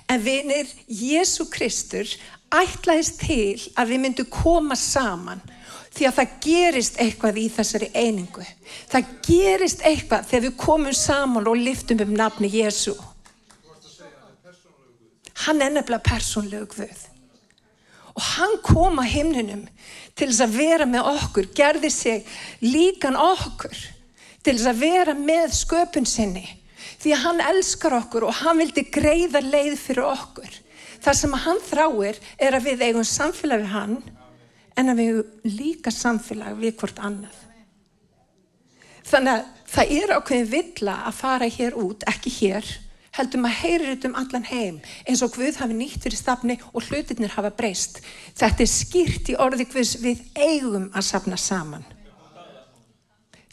En 0.08 0.22
vinir, 0.24 0.68
Jésu 0.88 1.44
Kristur 1.52 2.08
ætlaðist 2.54 3.20
til 3.20 3.60
að 3.76 3.92
við 3.92 4.02
myndum 4.04 4.28
koma 4.32 4.76
saman 4.78 5.42
því 5.92 6.06
að 6.08 6.16
það 6.16 6.34
gerist 6.44 6.98
eitthvað 7.02 7.40
í 7.42 7.44
þessari 7.52 7.88
einingu. 7.92 8.44
Það 8.88 9.12
gerist 9.26 9.84
eitthvað 9.84 10.26
þegar 10.30 10.44
við 10.46 10.56
komum 10.62 10.96
saman 10.96 11.50
og 11.50 11.60
liftum 11.60 12.00
um 12.04 12.16
nafni 12.16 12.50
Jésu. 12.52 12.94
Hann 15.44 15.62
er 15.62 15.74
nefnilega 15.74 16.06
persónlegu 16.08 16.66
Guð. 16.72 17.04
Og 18.18 18.24
hann 18.34 18.56
kom 18.66 18.98
að 18.98 19.12
himnunum 19.12 19.66
til 20.18 20.26
þess 20.30 20.42
að 20.42 20.56
vera 20.58 20.86
með 20.90 21.10
okkur, 21.12 21.50
gerði 21.54 21.90
sig 21.94 22.38
líkan 22.64 23.18
okkur 23.18 23.76
til 24.42 24.56
þess 24.56 24.70
að 24.72 24.80
vera 24.82 25.14
með 25.14 25.52
sköpun 25.54 26.08
sinni. 26.08 26.46
Því 26.98 27.12
að 27.14 27.24
hann 27.24 27.42
elskar 27.46 27.94
okkur 28.00 28.26
og 28.26 28.38
hann 28.40 28.58
vildi 28.58 28.86
greiða 28.90 29.42
leið 29.44 29.76
fyrir 29.78 30.08
okkur. 30.08 30.54
Það 30.98 31.18
sem 31.20 31.36
hann 31.44 31.60
þráir 31.62 32.18
er 32.42 32.56
að 32.58 32.70
við 32.72 32.86
eigum 32.88 33.06
samfélag 33.06 33.62
við 33.62 33.74
hann 33.74 33.98
en 34.78 34.90
að 34.90 34.98
við 34.98 35.12
eigum 35.12 35.54
líka 35.58 35.92
samfélag 35.94 36.58
við 36.58 36.74
hvort 36.80 36.98
annað. 36.98 37.36
Þannig 39.08 39.32
að 39.32 39.46
það 39.72 39.92
er 39.94 40.12
ákveðin 40.16 40.50
villa 40.52 40.96
að 41.08 41.16
fara 41.16 41.48
hér 41.48 41.76
út, 41.80 42.04
ekki 42.10 42.32
hér, 42.34 42.66
heldum 43.18 43.46
að 43.48 43.56
heyrir 43.62 43.92
þetta 43.92 44.08
um 44.10 44.18
allan 44.20 44.48
heim 44.48 44.80
eins 45.08 45.22
og 45.24 45.32
Guð 45.34 45.60
hafi 45.62 45.76
nýtt 45.76 46.02
fyrir 46.04 46.18
stafni 46.18 46.58
og 46.72 46.82
hlutirnir 46.86 47.32
hafa 47.34 47.52
breyst. 47.54 48.02
Þetta 48.38 48.64
er 48.64 48.72
skýrt 48.72 49.30
í 49.32 49.38
orði 49.38 49.68
Guðs 49.70 49.94
við 50.02 50.24
eigum 50.36 50.90
að 50.92 51.06
safna 51.08 51.38
saman. 51.40 51.86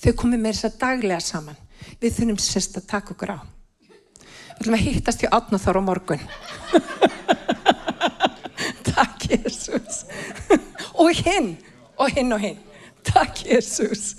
Þau 0.01 0.11
komið 0.19 0.43
með 0.43 0.57
þess 0.57 0.69
að 0.69 0.81
daglega 0.83 1.23
saman. 1.23 1.61
Við 2.01 2.17
þurfum 2.17 2.39
sérst 2.41 2.77
að 2.79 2.89
taka 2.91 3.09
okkur 3.15 3.31
á. 3.35 3.37
Við 3.85 4.59
ætlum 4.59 4.77
að 4.77 4.85
hittast 4.85 5.25
í 5.25 5.31
átnáþára 5.35 5.81
á 5.81 5.87
morgun. 5.87 6.23
Takk 8.95 9.19
Jésús. 9.31 9.95
og 11.01 11.09
hinn, 11.25 11.49
og 11.99 12.07
hinn 12.15 12.35
og 12.35 12.41
hinn. 12.43 12.61
Takk 13.05 13.43
Jésús. 13.45 14.15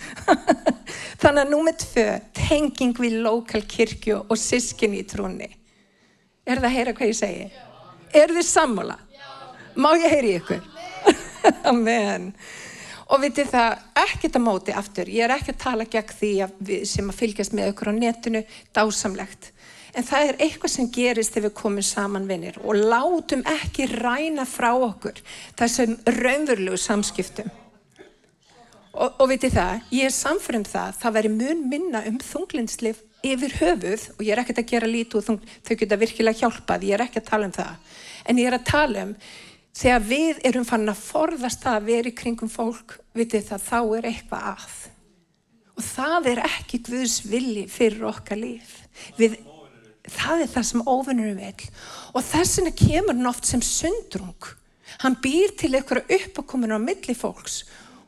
Þannig 1.22 1.42
að 1.42 1.52
númið 1.52 1.78
tvö, 1.82 2.06
tenging 2.36 2.94
við 3.00 3.20
lokal 3.24 3.62
kirkju 3.66 4.16
og 4.26 4.36
sískin 4.40 4.96
í 4.98 5.02
trúni. 5.08 5.48
Er 6.46 6.60
það 6.60 6.68
að 6.68 6.76
heyra 6.76 6.94
hvað 6.98 7.10
ég 7.10 7.18
segi? 7.18 7.46
Er 8.14 8.28
þið 8.36 8.46
sammála? 8.46 8.98
Má 9.76 9.90
ég 9.98 10.12
heyri 10.12 10.36
ykkur? 10.38 10.62
Amen. 11.68 12.30
Og 13.06 13.22
vitið 13.22 13.52
það, 13.52 13.82
ekkert 14.02 14.36
að 14.38 14.42
móti 14.42 14.72
aftur, 14.74 15.10
ég 15.10 15.26
er 15.26 15.34
ekki 15.36 15.52
að 15.54 15.60
tala 15.62 15.84
gegn 15.90 16.14
því 16.18 16.30
að 16.42 16.72
sem 16.90 17.10
að 17.12 17.20
fylgjast 17.20 17.54
með 17.54 17.68
ykkur 17.70 17.92
á 17.94 17.94
netinu, 17.94 18.42
dásamlegt. 18.74 19.52
En 19.96 20.04
það 20.04 20.30
er 20.30 20.40
eitthvað 20.44 20.72
sem 20.74 20.88
gerist 20.92 21.32
þegar 21.32 21.46
við 21.46 21.54
komum 21.60 21.84
saman 21.86 22.26
vinnir 22.28 22.58
og 22.60 22.76
látum 22.76 23.44
ekki 23.48 23.86
ræna 23.94 24.44
frá 24.48 24.72
okkur 24.74 25.22
þessum 25.56 25.94
raunverulegu 26.18 26.80
samskiptum. 26.82 27.48
Og, 28.96 29.14
og 29.20 29.30
veitir 29.30 29.52
það, 29.52 29.86
ég 29.92 30.08
er 30.08 30.12
samfram 30.12 30.62
um 30.64 30.68
það, 30.68 30.98
það 31.00 31.16
væri 31.16 31.32
mun 31.32 31.64
minna 31.70 32.02
um 32.08 32.18
þunglinslif 32.20 33.02
yfir 33.26 33.56
höfuð 33.60 34.06
og 34.16 34.22
ég 34.24 34.32
er 34.34 34.42
ekkert 34.42 34.62
að 34.62 34.70
gera 34.72 34.88
lítið 34.90 35.32
og 35.32 35.48
þau 35.64 35.74
geta 35.80 35.98
virkilega 36.00 36.40
hjálpað, 36.42 36.86
ég 36.88 36.96
er 36.96 37.04
ekki 37.06 37.20
að 37.22 37.28
tala 37.30 37.48
um 37.48 37.56
það. 37.56 37.98
En 38.26 38.40
ég 38.40 38.48
er 38.50 38.56
að 38.56 38.70
tala 38.70 39.04
um 39.06 39.12
þegar 39.76 40.04
við 40.08 40.42
erum 40.48 40.66
fann 40.68 40.88
að 40.88 41.02
forðast 41.04 41.64
það 41.64 41.78
að 41.78 41.88
vera 41.90 42.10
í 42.10 42.16
kringum 42.16 42.52
fólk, 42.52 42.96
veitir 43.16 43.44
það, 43.44 43.66
þá 43.66 43.80
er 43.98 44.08
eitthvað 44.10 44.46
að. 44.52 44.76
Og 45.76 45.84
það 45.84 46.30
er 46.32 46.42
ekki 46.46 46.80
Guðs 46.86 47.18
villi 47.28 47.66
fyrir 47.68 48.06
okkar 48.08 48.40
líf. 48.40 48.78
Við, 49.18 49.36
það 50.08 50.44
er 50.46 50.52
það 50.54 50.68
sem 50.70 50.86
ofinurum 50.88 51.42
vil. 51.42 51.66
Og 52.16 52.24
þessina 52.24 52.72
kemur 52.72 53.12
hann 53.12 53.28
oft 53.28 53.48
sem 53.48 53.64
sundrung. 53.64 54.54
Hann 55.02 55.18
býr 55.20 55.52
til 55.58 55.74
eitthvað 55.74 56.08
uppakominu 56.16 56.78
á 56.78 56.80
milli 56.80 57.16
fólks 57.16 57.64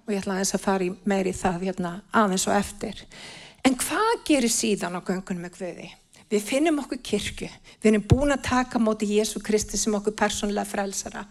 og 0.08 0.14
ég 0.14 0.22
ætla 0.22 0.38
aðeins 0.38 0.54
að 0.56 0.62
fara 0.64 0.86
í 0.86 0.92
meiri 1.04 1.34
það 1.36 1.64
hérna, 1.66 1.90
aðeins 2.16 2.46
og 2.48 2.54
eftir. 2.56 3.02
En 3.66 3.74
hvað 3.76 4.22
gerir 4.24 4.52
síðan 4.52 4.96
á 4.96 5.04
göngunum 5.04 5.44
með 5.44 5.58
Guði? 5.58 5.88
Við 6.32 6.44
finnum 6.44 6.80
okkur 6.80 7.00
kirkju, 7.04 7.48
við 7.82 7.90
erum 7.90 8.06
búin 8.08 8.32
að 8.32 8.46
taka 8.48 8.80
móti 8.80 9.08
Jésu 9.10 9.42
Kristi 9.44 9.76
sem 9.80 9.92
okkur 9.96 10.16
persónulega 10.16 10.68
frelsara. 10.68 11.26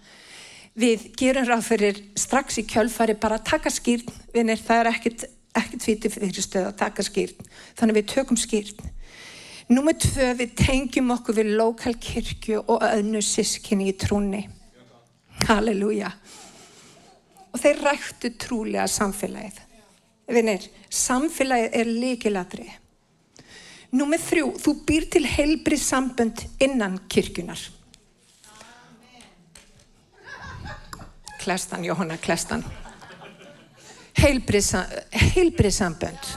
Við 0.78 1.08
gerum 1.18 1.48
ráð 1.48 1.64
fyrir 1.66 2.00
strax 2.14 2.60
í 2.62 2.64
kjölfari 2.70 3.16
bara 3.18 3.40
taka 3.42 3.72
skýrn, 3.74 4.12
vinir 4.30 4.60
það 4.62 4.82
er 4.84 4.90
ekkert, 4.92 5.24
ekkert 5.58 5.88
viti 5.88 6.12
fyrir 6.14 6.44
stöð 6.46 6.68
að 6.70 6.76
taka 6.84 7.06
skýrn, 7.06 7.48
þannig 7.80 7.98
við 7.98 8.12
tökum 8.12 8.38
skýrn. 8.38 8.92
Númer 9.74 9.98
tvö, 10.00 10.28
við 10.38 10.52
tengjum 10.62 11.10
okkur 11.18 11.40
við 11.40 11.50
lokal 11.58 11.96
kirkju 12.00 12.62
og 12.70 12.86
önnu 12.86 13.24
sískinni 13.26 13.90
í 13.90 13.96
trúni. 13.98 14.44
Halleluja. 15.48 16.12
Og 17.50 17.60
þeir 17.64 17.82
ræktu 17.88 18.32
trúlega 18.38 18.86
samfélagið. 18.92 19.58
Vinir, 20.30 20.70
samfélagið 20.94 21.80
er 21.82 21.90
líkilatri. 21.90 22.68
Númer 23.98 24.22
þrjú, 24.22 24.54
þú 24.62 24.76
býr 24.86 25.10
til 25.10 25.26
heilbrið 25.26 25.82
sambönd 25.82 26.46
innan 26.62 27.02
kirkjunar. 27.10 27.60
Klestan, 31.48 31.86
Jóhanna, 31.86 32.18
klestan. 32.20 32.60
Heilbrið, 34.20 34.66
heilbrið 35.16 35.72
sambönd. 35.72 36.32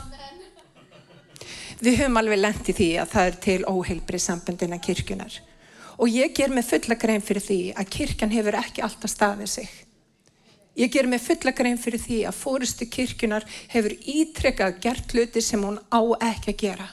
Við 1.82 1.96
höfum 1.98 2.18
alveg 2.20 2.38
lendið 2.38 2.76
því 2.78 2.86
að 3.02 3.08
það 3.10 3.30
er 3.30 3.38
til 3.42 3.56
óheilbrið 3.66 4.22
sambönd 4.22 4.60
innan 4.62 4.82
kirkjunar. 4.84 5.34
Og 5.98 6.14
ég 6.14 6.30
ger 6.36 6.54
mig 6.54 6.62
fulla 6.68 6.94
grein 6.94 7.24
fyrir 7.26 7.42
því 7.42 7.56
að 7.74 7.90
kirkjan 7.96 8.34
hefur 8.36 8.58
ekki 8.60 8.84
alltaf 8.86 9.10
staðið 9.10 9.50
sig. 9.50 9.72
Ég 10.78 10.92
ger 10.94 11.08
mig 11.10 11.24
fulla 11.24 11.54
grein 11.58 11.80
fyrir 11.82 12.04
því 12.04 12.18
að 12.30 12.38
fórustu 12.44 12.86
kirkjunar 12.86 13.46
hefur 13.72 13.96
ítrekkað 14.14 14.78
gert 14.84 15.16
hluti 15.16 15.42
sem 15.42 15.64
hún 15.66 15.80
á 15.90 16.02
ekki 16.28 16.54
að 16.54 16.60
gera. 16.62 16.86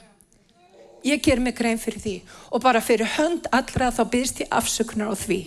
Ég 1.05 1.21
ger 1.21 1.38
mig 1.38 1.53
grein 1.62 1.77
fyrir 1.77 2.01
því 2.01 2.15
og 2.50 2.65
bara 2.65 2.81
fyrir 2.81 3.13
hönd 3.19 3.45
allra 3.53 3.91
þá 3.93 4.01
byrst 4.09 4.41
ég 4.41 4.50
afsöknar 4.50 5.13
á 5.13 5.15
því. 5.21 5.39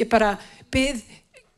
Ég 0.00 0.08
bara 0.08 0.38
byrð 0.72 1.04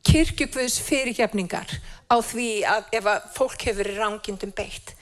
kirkjugvöðs 0.07 0.79
fyrirgefningar 0.87 1.71
á 2.07 2.15
því 2.23 2.49
að 2.67 2.91
ef 2.99 3.07
að 3.11 3.25
fólk 3.35 3.65
hefur 3.67 3.89
rángindum 3.97 4.53
beitt. 4.55 4.93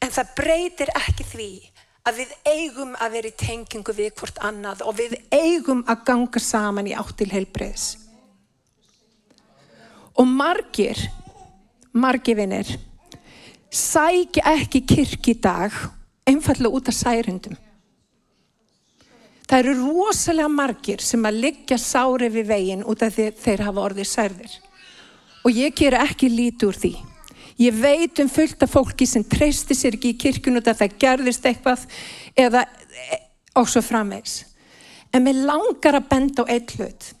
En 0.00 0.12
það 0.12 0.32
breytir 0.38 0.92
ekki 0.96 1.26
því 1.28 1.50
að 2.06 2.20
við 2.22 2.32
eigum 2.46 2.94
að 3.02 3.16
vera 3.16 3.30
í 3.30 3.36
tengingu 3.40 3.94
við 3.96 4.12
hvort 4.20 4.40
annað 4.46 4.84
og 4.86 4.96
við 5.00 5.16
eigum 5.34 5.82
að 5.90 6.04
ganga 6.08 6.42
saman 6.42 6.88
í 6.88 6.94
áttil 6.96 7.28
heilbreyðs. 7.32 7.86
Og 10.16 10.28
margir, 10.28 11.00
margir 11.92 12.38
vinnir, 12.38 12.70
sækja 13.68 14.46
ekki 14.54 14.84
kirk 14.88 15.28
í 15.28 15.36
dag 15.44 15.74
einfallega 16.26 16.78
út 16.78 16.88
af 16.88 16.96
særundum. 16.96 17.58
Það 19.46 19.58
eru 19.62 19.74
rosalega 19.78 20.50
margir 20.50 21.02
sem 21.04 21.26
að 21.28 21.42
liggja 21.44 21.78
sári 21.78 22.30
við 22.34 22.48
veginn 22.50 22.86
út 22.86 23.04
af 23.06 23.14
því 23.14 23.26
þeir 23.42 23.62
hafa 23.68 23.84
orðið 23.88 24.08
særðir. 24.10 24.56
Og 25.46 25.54
ég 25.54 25.76
ger 25.78 25.94
ekki 26.00 26.30
lítið 26.32 26.68
úr 26.68 26.80
því. 26.82 26.94
Ég 27.62 27.76
veit 27.78 28.18
um 28.20 28.28
fullt 28.28 28.64
af 28.66 28.74
fólki 28.74 29.06
sem 29.08 29.24
treysti 29.24 29.76
sér 29.78 29.94
ekki 29.96 30.12
í 30.12 30.18
kirkun 30.18 30.58
út 30.58 30.66
af 30.68 30.82
það 30.82 30.98
gerðist 31.00 31.46
eitthvað 31.46 31.86
eða 32.36 32.66
og 33.56 33.70
svo 33.70 33.80
framvegs. 33.86 34.42
En 35.14 35.24
mér 35.24 35.46
langar 35.46 35.96
að 35.96 36.10
benda 36.10 36.44
á 36.44 36.50
eitt 36.52 36.74
hlut. 36.76 37.12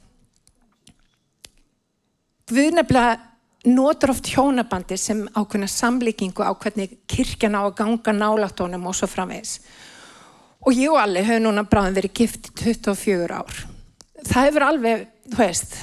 Við 2.52 2.76
nefnilega 2.76 3.16
notur 3.66 4.12
oft 4.12 4.28
hjónabandi 4.30 4.98
sem 5.00 5.24
ákveðna 5.34 5.66
samlíkingu 5.70 6.44
á 6.44 6.52
hvernig 6.54 6.98
kirkjan 7.10 7.56
á 7.58 7.64
að 7.64 7.76
ganga 7.80 8.12
nálátt 8.14 8.60
honum 8.62 8.86
og 8.90 8.98
svo 8.98 9.08
framvegs. 9.10 9.60
Og 10.66 10.74
ég 10.74 10.90
og 10.90 10.98
Alli 10.98 11.22
höfum 11.22 11.44
núna 11.46 11.62
bráðin 11.62 11.94
verið 11.94 12.16
gift 12.18 12.48
í 12.50 12.54
24 12.74 13.36
ár. 13.38 13.60
Það 14.26 14.48
hefur 14.48 14.64
alveg, 14.66 15.04
þú 15.30 15.38
veist, 15.38 15.76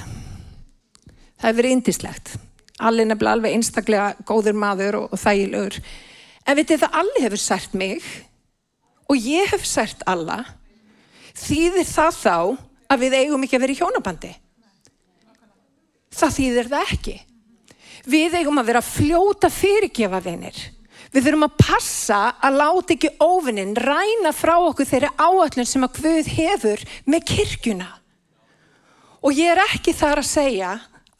það 1.40 1.46
hefur 1.46 1.58
verið 1.62 1.76
indislegt. 1.78 2.34
Alli 2.84 3.06
nefnilega 3.06 3.38
alveg 3.38 3.56
einstaklega 3.56 4.26
góður 4.28 4.58
maður 4.60 4.98
og, 4.98 5.06
og 5.14 5.22
þægilegur. 5.22 5.78
En 6.44 6.58
vitið 6.58 6.82
það, 6.82 6.98
Alli 7.00 7.24
hefur 7.24 7.40
sært 7.40 7.76
mig 7.80 8.10
og 9.08 9.16
ég 9.16 9.48
hef 9.54 9.64
sært 9.68 10.04
alla. 10.10 10.42
Þýðir 11.38 11.88
það 11.88 12.20
þá 12.20 12.36
að 12.92 13.04
við 13.06 13.18
eigum 13.22 13.46
ekki 13.46 13.56
að 13.56 13.64
vera 13.64 13.74
í 13.74 13.80
hjónabandi? 13.80 14.32
Það 16.14 16.36
þýðir 16.36 16.72
það 16.74 16.92
ekki. 16.98 17.16
Við 18.04 18.36
eigum 18.42 18.60
að 18.60 18.68
vera 18.68 18.84
fljóta 18.84 19.48
fyrirgefa 19.48 20.20
vinir. 20.28 20.58
Við 21.14 21.28
þurfum 21.28 21.46
að 21.46 21.58
passa 21.62 22.20
að 22.42 22.56
láta 22.58 22.94
ekki 22.96 23.12
óvinnin 23.22 23.76
ræna 23.78 24.32
frá 24.34 24.56
okkur 24.58 24.88
þeirri 24.88 25.10
áallun 25.14 25.68
sem 25.70 25.86
að 25.86 26.00
Guð 26.00 26.30
hefur 26.34 26.80
með 27.06 27.26
kirkjuna. 27.30 27.86
Og 29.22 29.38
ég 29.38 29.52
er 29.52 29.62
ekki 29.62 29.94
þar 29.94 30.20
að 30.24 30.26
segja 30.32 30.72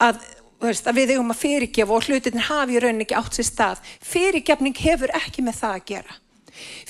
að, 0.03 0.19
veist, 0.61 0.85
að 0.85 0.99
við 0.99 1.15
eigum 1.15 1.31
að 1.31 1.39
fyrirgefa 1.45 1.95
og 1.95 2.09
hlutin 2.09 2.43
hafi 2.49 2.75
í 2.75 2.81
rauninni 2.83 3.07
ekki 3.07 3.17
átt 3.21 3.39
sér 3.39 3.47
stað. 3.47 3.87
Fyrirgefning 4.03 4.83
hefur 4.83 5.15
ekki 5.15 5.45
með 5.47 5.61
það 5.61 5.77
að 5.77 5.87
gera. 5.93 6.19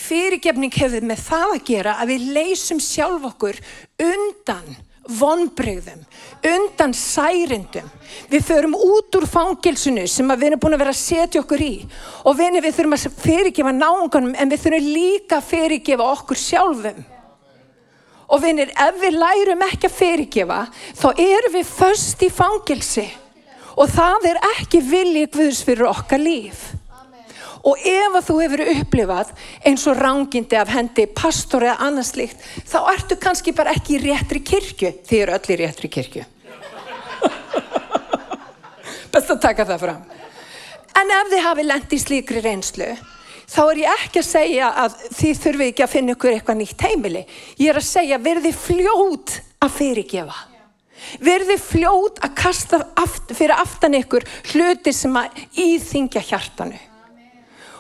Fyrirgefning 0.02 0.76
hefur 0.82 1.06
með 1.06 1.24
það 1.30 1.54
að 1.54 1.64
gera 1.70 1.96
að 2.02 2.12
við 2.16 2.28
leysum 2.40 2.82
sjálf 2.84 3.30
okkur 3.32 3.62
undan 4.02 4.76
vonbreyðum, 5.06 6.02
undan 6.50 6.94
særindum. 6.98 7.90
Við 8.32 8.46
förum 8.48 8.76
út 8.78 9.18
úr 9.18 9.28
fangilsinu 9.30 10.06
sem 10.10 10.32
við 10.34 10.48
erum 10.50 10.62
búin 10.64 10.78
að 10.78 10.84
vera 10.86 10.94
að 10.96 11.02
setja 11.02 11.42
okkur 11.44 11.62
í 11.62 11.74
og 12.26 12.38
vinni 12.40 12.62
við 12.64 12.78
þurfum 12.78 12.98
að 12.98 13.20
fyrirgefa 13.22 13.76
náunganum 13.76 14.38
en 14.38 14.54
við 14.54 14.64
þurfum 14.66 14.90
líka 14.96 15.40
að 15.40 15.52
fyrirgefa 15.52 16.10
okkur 16.16 16.42
sjálfum. 16.42 17.04
Og 18.26 18.42
vinnir, 18.42 18.72
ef 18.74 18.96
við 19.04 19.20
lærum 19.22 19.62
ekki 19.68 19.86
að 19.86 20.00
fyrirgefa, 20.00 20.64
þá 20.98 21.08
erum 21.14 21.54
við 21.54 21.70
först 21.70 22.26
í 22.26 22.32
fangilsi 22.34 23.06
og 23.76 23.92
það 23.92 24.30
er 24.32 24.42
ekki 24.56 24.82
viljið 24.82 25.32
Guðs 25.36 25.62
fyrir 25.68 25.90
okkar 25.92 26.22
líf. 26.22 26.75
Og 27.66 27.82
ef 27.82 28.14
að 28.20 28.28
þú 28.28 28.36
hefur 28.44 28.62
upplifað 28.76 29.32
eins 29.66 29.86
og 29.90 29.98
rángindi 29.98 30.58
af 30.60 30.70
hendi 30.70 31.08
pastor 31.10 31.66
eða 31.66 31.88
annars 31.88 32.14
líkt, 32.18 32.44
þá 32.70 32.78
ertu 32.94 33.18
kannski 33.18 33.56
bara 33.58 33.74
ekki 33.74 33.98
í 33.98 34.04
réttri 34.04 34.44
kirkju. 34.46 34.92
Þið 35.08 35.24
eru 35.24 35.38
öll 35.40 35.56
í 35.56 35.60
réttri 35.64 35.90
kirkju. 35.90 36.28
Best 39.16 39.34
að 39.34 39.42
taka 39.48 39.66
það 39.66 39.84
fram. 39.88 40.06
En 40.96 41.12
ef 41.18 41.34
þið 41.34 41.46
hafi 41.48 41.66
lendi 41.66 41.98
í 41.98 42.06
slíkri 42.06 42.46
reynslu, 42.46 42.94
þá 43.50 43.62
er 43.66 43.82
ég 43.82 44.06
ekki 44.06 44.22
að 44.22 44.30
segja 44.30 44.72
að 44.86 44.98
þið 45.18 45.44
þurfi 45.44 45.70
ekki 45.72 45.84
að 45.88 45.94
finna 45.98 46.16
ykkur 46.16 46.36
eitthvað 46.36 46.62
nýtt 46.62 46.86
heimili. 46.86 47.28
Ég 47.58 47.74
er 47.74 47.82
að 47.82 47.90
segja 47.90 48.22
verði 48.22 48.54
fljót 48.56 49.40
að 49.66 49.80
fyrirgefa. 49.82 50.42
Verði 51.22 51.58
fljót 51.60 52.22
að 52.24 52.36
kasta 52.40 52.86
aft, 52.98 53.34
fyrir 53.36 53.58
aftan 53.58 53.98
ykkur 53.98 54.24
hluti 54.54 54.94
sem 54.96 55.18
að 55.18 55.42
íþingja 55.66 56.24
hjartanu. 56.30 56.78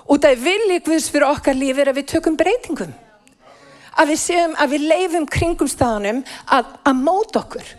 Er 0.05 0.37
viljið 0.37 0.83
Guðs 0.85 1.07
fyrir 1.13 1.27
okkar 1.29 1.57
líf 1.57 1.79
er 1.81 1.89
að 1.89 1.99
við 2.01 2.07
tökum 2.11 2.37
breytingum. 2.37 2.93
Að 3.95 4.11
við 4.11 4.19
séum, 4.19 4.53
að 4.59 4.75
við 4.75 4.85
leifum 4.89 5.25
kringum 5.31 5.69
staðanum 5.71 6.21
að, 6.51 6.71
að 6.83 6.99
móta 6.99 7.41
okkur. 7.45 7.69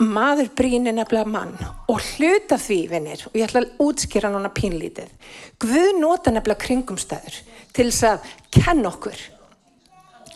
Maður 0.00 0.50
brínir 0.56 0.94
nefnilega 0.96 1.28
mann 1.28 1.54
og 1.90 2.00
hluta 2.14 2.56
því, 2.60 2.78
vinnir, 2.88 3.24
og 3.28 3.36
ég 3.36 3.48
ætla 3.48 3.62
að 3.64 3.82
útskýra 3.84 4.30
núna 4.32 4.52
pínlítið. 4.52 5.08
Guð 5.60 5.90
nota 6.00 6.32
nefnilega 6.32 6.64
kringumstæður 6.66 7.40
til 7.76 7.88
þess 7.88 8.06
að 8.10 8.30
kenna 8.54 8.92
okkur. 8.92 9.24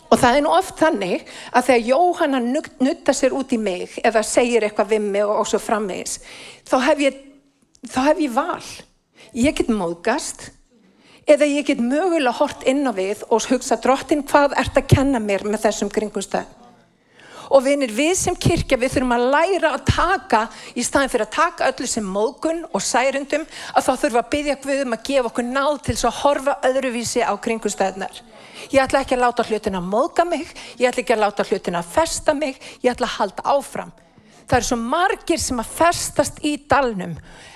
Og 0.09 0.19
það 0.21 0.39
er 0.39 0.43
nú 0.45 0.51
oft 0.53 0.81
þannig 0.81 1.29
að 1.51 1.69
þegar 1.69 1.87
Jóhanna 1.91 2.41
nutta 2.85 3.13
sér 3.13 3.33
út 3.37 3.53
í 3.53 3.61
mig 3.61 3.97
eða 4.05 4.25
segir 4.25 4.65
eitthvað 4.65 4.93
við 4.95 5.07
mig 5.15 5.25
og, 5.25 5.45
svo 5.49 5.61
framvegis, 5.61 6.19
þá 6.69 6.77
hef 6.89 7.01
ég, 7.07 7.23
þá 7.89 7.99
hef 8.09 8.21
ég 8.25 8.35
val 8.35 8.61
ég 9.35 9.57
get 9.57 9.71
móðgast 9.71 10.49
eða 11.27 11.47
ég 11.49 11.65
get 11.67 11.81
mögulega 11.81 12.35
hort 12.39 12.63
inn 12.69 12.85
á 12.87 12.93
við 12.95 13.25
og 13.27 13.47
hugsa 13.49 13.77
drottin 13.81 14.23
hvað 14.27 14.55
ert 14.61 14.77
að 14.77 14.91
kenna 14.93 15.19
mér 15.19 15.43
með 15.47 15.65
þessum 15.65 15.91
kringumstæð 15.91 16.61
og 17.45 17.65
vinir 17.65 17.91
við 17.93 18.13
sem 18.17 18.37
kirkja 18.37 18.77
við 18.81 18.95
þurfum 18.95 19.15
að 19.15 19.25
læra 19.33 19.73
að 19.75 19.83
taka 19.89 20.41
í 20.73 20.85
staðin 20.85 21.11
fyrir 21.13 21.27
að 21.27 21.35
taka 21.35 21.67
öllu 21.71 21.89
sem 21.89 22.07
móðgun 22.15 22.63
og 22.71 22.81
særundum 22.83 23.45
að 23.45 23.85
þá 23.87 23.91
þurfum 23.91 24.21
að 24.21 24.31
byggja 24.31 24.55
Guðum 24.63 24.95
að 24.95 25.03
gefa 25.09 25.31
okkur 25.31 25.47
náð 25.49 25.75
til 25.85 25.97
að 25.97 26.17
horfa 26.21 26.55
öðruvísi 26.69 27.25
á 27.25 27.33
kringumstæðnar 27.45 28.23
ég 28.71 28.81
ætla 28.81 29.03
ekki 29.03 29.17
að 29.17 29.25
láta 29.25 29.45
hlutin 29.49 29.77
að 29.77 29.91
móðga 29.91 30.25
mig 30.29 30.47
ég 30.79 30.89
ætla 30.89 31.03
ekki 31.03 31.17
að 31.17 31.23
láta 31.25 31.45
hlutin 31.49 31.79
að 31.81 31.93
festa 31.97 32.37
mig 32.37 32.57
ég 32.81 32.91
ætla 32.95 33.09
að 33.11 33.17
halda 33.19 33.47
áfram 33.55 33.93
það 34.45 34.57
eru 34.57 34.67
svo 34.69 34.77
margir 34.81 35.41
sem 35.41 35.61
að 35.61 35.71
festast 35.77 36.43
í 36.45 36.55
dalnum 36.69 37.15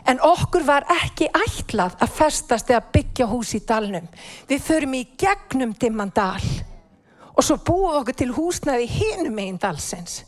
en 0.09 0.23
okkur 0.25 0.65
var 0.67 0.87
ekki 0.99 1.29
ætlað 1.29 1.99
að 2.01 2.15
festast 2.17 2.71
eða 2.71 2.87
byggja 2.93 3.29
hús 3.29 3.53
í 3.57 3.61
dalnum. 3.67 4.07
Við 4.49 4.65
förum 4.65 4.97
í 4.97 5.03
gegnum 5.19 5.75
dimman 5.77 6.13
dal 6.15 6.41
og 7.35 7.45
svo 7.45 7.59
búum 7.63 8.01
okkur 8.01 8.17
til 8.19 8.33
húsnaði 8.35 8.89
hínum 8.91 9.37
einn 9.39 9.61
dalsins 9.61 10.23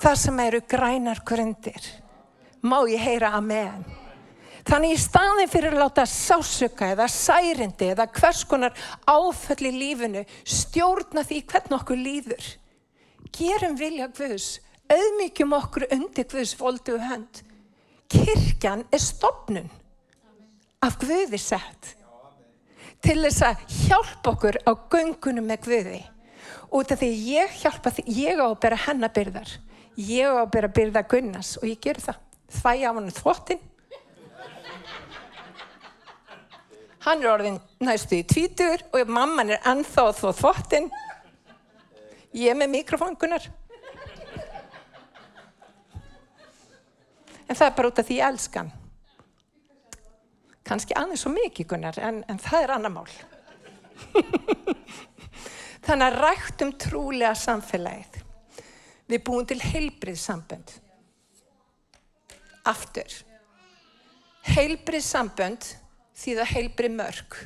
þar 0.00 0.16
sem 0.20 0.40
eru 0.46 0.62
grænar 0.68 1.20
grundir 1.26 1.90
má 2.64 2.80
ég 2.88 3.02
heyra 3.02 3.34
að 3.36 3.46
meðan 3.50 3.84
Þannig 4.64 4.94
í 4.94 5.00
staðin 5.00 5.50
fyrir 5.52 5.74
að 5.74 5.82
láta 5.82 6.04
sásöka 6.08 6.86
eða 6.94 7.04
særindi 7.12 7.90
eða 7.92 8.06
hvers 8.16 8.44
konar 8.48 8.72
áföll 9.04 9.68
í 9.68 9.72
lífinu 9.74 10.22
stjórna 10.40 11.24
því 11.28 11.40
hvernig 11.50 11.74
okkur 11.76 12.00
líður. 12.00 12.46
Gerum 13.34 13.76
vilja 13.76 14.08
Guðs 14.16 14.46
auðmyggjum 14.92 15.52
okkur 15.56 15.88
undir 15.94 16.28
Guðs 16.28 16.54
voldu 16.58 16.98
hönd. 17.00 17.42
Kirkjan 18.12 18.84
er 18.92 19.02
stopnun 19.02 19.70
af 20.84 20.98
Guði 21.00 21.40
sett 21.40 21.94
til 23.04 23.20
þess 23.20 23.44
að 23.44 23.62
hjálpa 23.84 24.32
okkur 24.32 24.58
á 24.64 24.72
göngunum 24.92 25.46
með 25.48 25.64
Guði. 25.66 26.02
út 26.74 26.90
af 26.90 26.98
því 26.98 27.10
ég 27.28 27.52
hjálpa 27.60 27.90
því, 27.94 28.02
ég 28.08 28.40
á 28.40 28.46
að 28.48 28.60
bera 28.60 28.78
hennar 28.86 29.12
byrðar. 29.14 29.50
Ég 29.94 30.26
á 30.26 30.42
að 30.42 30.50
bera 30.50 30.68
byrða 30.68 31.04
Gunnars 31.06 31.54
og 31.60 31.68
ég 31.68 31.78
ger 31.80 32.00
það. 32.02 32.16
Þvæg 32.50 32.82
á 32.82 32.90
hann 32.90 33.10
þvottin. 33.14 33.60
Hann 37.04 37.22
er 37.22 37.30
orðin 37.30 37.60
næstu 37.84 38.18
í 38.18 38.24
tvítur 38.26 38.82
og 38.90 39.12
mamman 39.12 39.52
er 39.54 39.62
ennþá 39.70 40.08
þvottin. 40.18 40.88
Ég 42.34 42.50
er 42.50 42.58
með 42.58 42.72
mikrofón 42.78 43.14
En 47.48 47.56
það 47.56 47.66
er 47.66 47.76
bara 47.76 47.90
út 47.90 48.00
af 48.00 48.08
því 48.08 48.18
ég 48.18 48.28
elskan. 48.28 48.72
Kanski 50.64 50.96
aðeins 50.96 51.24
svo 51.24 51.32
mikið 51.34 51.68
Gunnar, 51.74 51.98
en, 52.00 52.22
en 52.28 52.40
það 52.40 52.62
er 52.64 52.72
annar 52.78 52.94
mál. 52.94 53.10
Þannig 55.84 56.06
að 56.06 56.18
ræktum 56.22 56.72
trúlega 56.80 57.34
samfélagið. 57.36 58.22
Við 59.12 59.24
búum 59.26 59.44
til 59.44 59.60
heilbrið 59.60 60.16
sambönd. 60.16 60.72
Aftur. 62.64 63.18
Heilbrið 64.48 65.04
sambönd 65.04 65.68
því 66.16 66.38
það 66.38 66.52
heilbrið 66.54 66.96
mörg. 66.96 67.36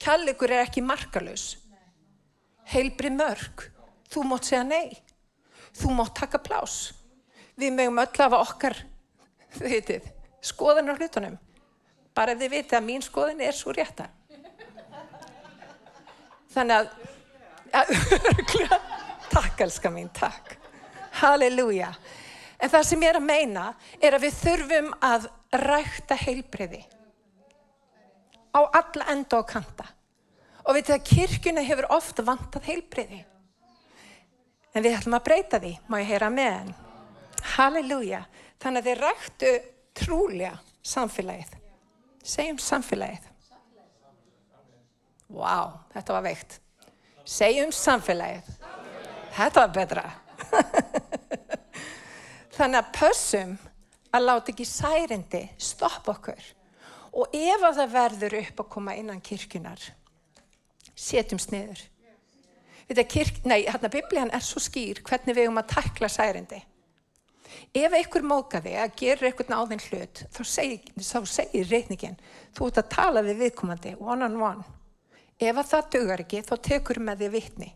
Kjallegur 0.00 0.54
er 0.54 0.62
ekki 0.64 0.84
markalus. 0.86 1.56
Heilbrið 2.70 3.18
mörg. 3.18 3.66
Þú 4.10 4.24
mótt 4.30 4.46
segja 4.46 4.62
nei. 4.66 4.94
Þú 5.76 5.94
mótt 5.94 6.16
taka 6.18 6.40
plás. 6.42 6.92
Við 7.60 7.74
mögum 7.76 8.00
öll 8.02 8.24
af 8.24 8.36
okkar, 8.38 8.76
heitið, 9.60 10.06
skoðan 10.44 10.90
á 10.90 10.94
hlutunum. 10.96 11.36
Bara 12.16 12.34
þið 12.38 12.54
vitið 12.56 12.78
að 12.78 12.86
mín 12.86 13.04
skoðin 13.04 13.42
er 13.44 13.56
svo 13.56 13.74
rétta. 13.74 14.08
Þannig 16.50 16.76
að, 16.80 16.88
að 17.78 17.92
takk 19.30 19.60
elska 19.66 19.92
mín, 19.94 20.08
takk. 20.14 20.56
Halleluja. 21.20 21.92
En 22.60 22.70
það 22.72 22.88
sem 22.88 23.04
ég 23.04 23.12
er 23.12 23.18
að 23.20 23.28
meina 23.28 23.66
er 24.02 24.16
að 24.16 24.26
við 24.26 24.40
þurfum 24.40 24.90
að 25.04 25.28
rækta 25.62 26.18
heilbriði 26.18 26.82
á 28.50 28.60
alla 28.66 29.06
enda 29.14 29.40
og 29.40 29.48
kanta. 29.48 29.86
Og 30.66 30.76
við 30.76 30.90
þetta 30.90 31.10
kirkuna 31.14 31.64
hefur 31.64 31.88
ofta 31.94 32.24
vantað 32.26 32.68
heilbriði. 32.68 33.22
En 34.74 34.84
við 34.84 34.96
ætlum 34.98 35.18
að 35.18 35.26
breyta 35.26 35.58
því, 35.62 35.72
má 35.90 35.98
ég 35.98 36.12
heyra 36.12 36.30
með 36.30 36.52
henn. 36.54 36.74
Halleluja. 37.56 38.22
Þannig 38.60 38.82
að 38.82 38.88
þið 38.88 39.00
ræktu 39.00 39.52
trúlega 39.98 40.52
samfélagið. 40.86 41.56
Segjum 42.22 42.60
samfélagið. 42.62 43.26
Vá, 45.30 45.40
wow, 45.40 45.72
þetta 45.94 46.16
var 46.16 46.26
veikt. 46.26 46.58
Segjum 47.24 47.72
samfélagið. 47.74 48.48
Þetta 49.36 49.64
var 49.64 49.74
betra. 49.74 50.06
Þannig 52.56 52.80
að 52.80 52.94
pössum 52.96 53.54
að 54.10 54.26
láta 54.26 54.52
ekki 54.52 54.66
særindi 54.68 55.44
stoppa 55.60 56.14
okkur. 56.16 56.42
Og 57.10 57.32
ef 57.34 57.64
að 57.66 57.80
það 57.80 57.94
verður 57.94 58.36
upp 58.40 58.62
að 58.62 58.68
koma 58.74 58.94
innan 58.98 59.22
kirkunar, 59.24 59.80
setjum 60.94 61.40
sniður. 61.42 61.80
Þetta 62.90 63.06
kirk, 63.06 63.36
nei, 63.46 63.60
hérna 63.68 63.88
biblían 63.92 64.32
er 64.34 64.42
svo 64.42 64.58
skýr 64.58 64.98
hvernig 65.06 65.36
við 65.36 65.44
erum 65.46 65.60
að 65.62 65.68
takla 65.76 66.08
særindi. 66.10 66.58
Ef 67.70 67.94
einhver 67.94 68.24
mókaði 68.26 68.72
að 68.82 68.96
gera 68.98 69.28
einhvern 69.28 69.54
áðin 69.54 69.82
hlut, 69.84 70.24
þá 70.34 70.40
segir, 70.50 70.88
þá 70.98 71.20
segir 71.30 71.68
reyningin, 71.70 72.16
þú 72.56 72.66
ert 72.66 72.80
að 72.82 72.88
tala 72.96 73.22
við 73.22 73.44
viðkomandi, 73.44 73.92
one 74.02 74.26
on 74.26 74.40
one. 74.42 74.64
Ef 75.38 75.60
að 75.62 75.68
það 75.70 75.92
dögar 75.94 76.24
ekki, 76.24 76.40
þá 76.48 76.54
tekur 76.66 77.00
með 77.06 77.22
því 77.22 77.28
vittni. 77.36 77.68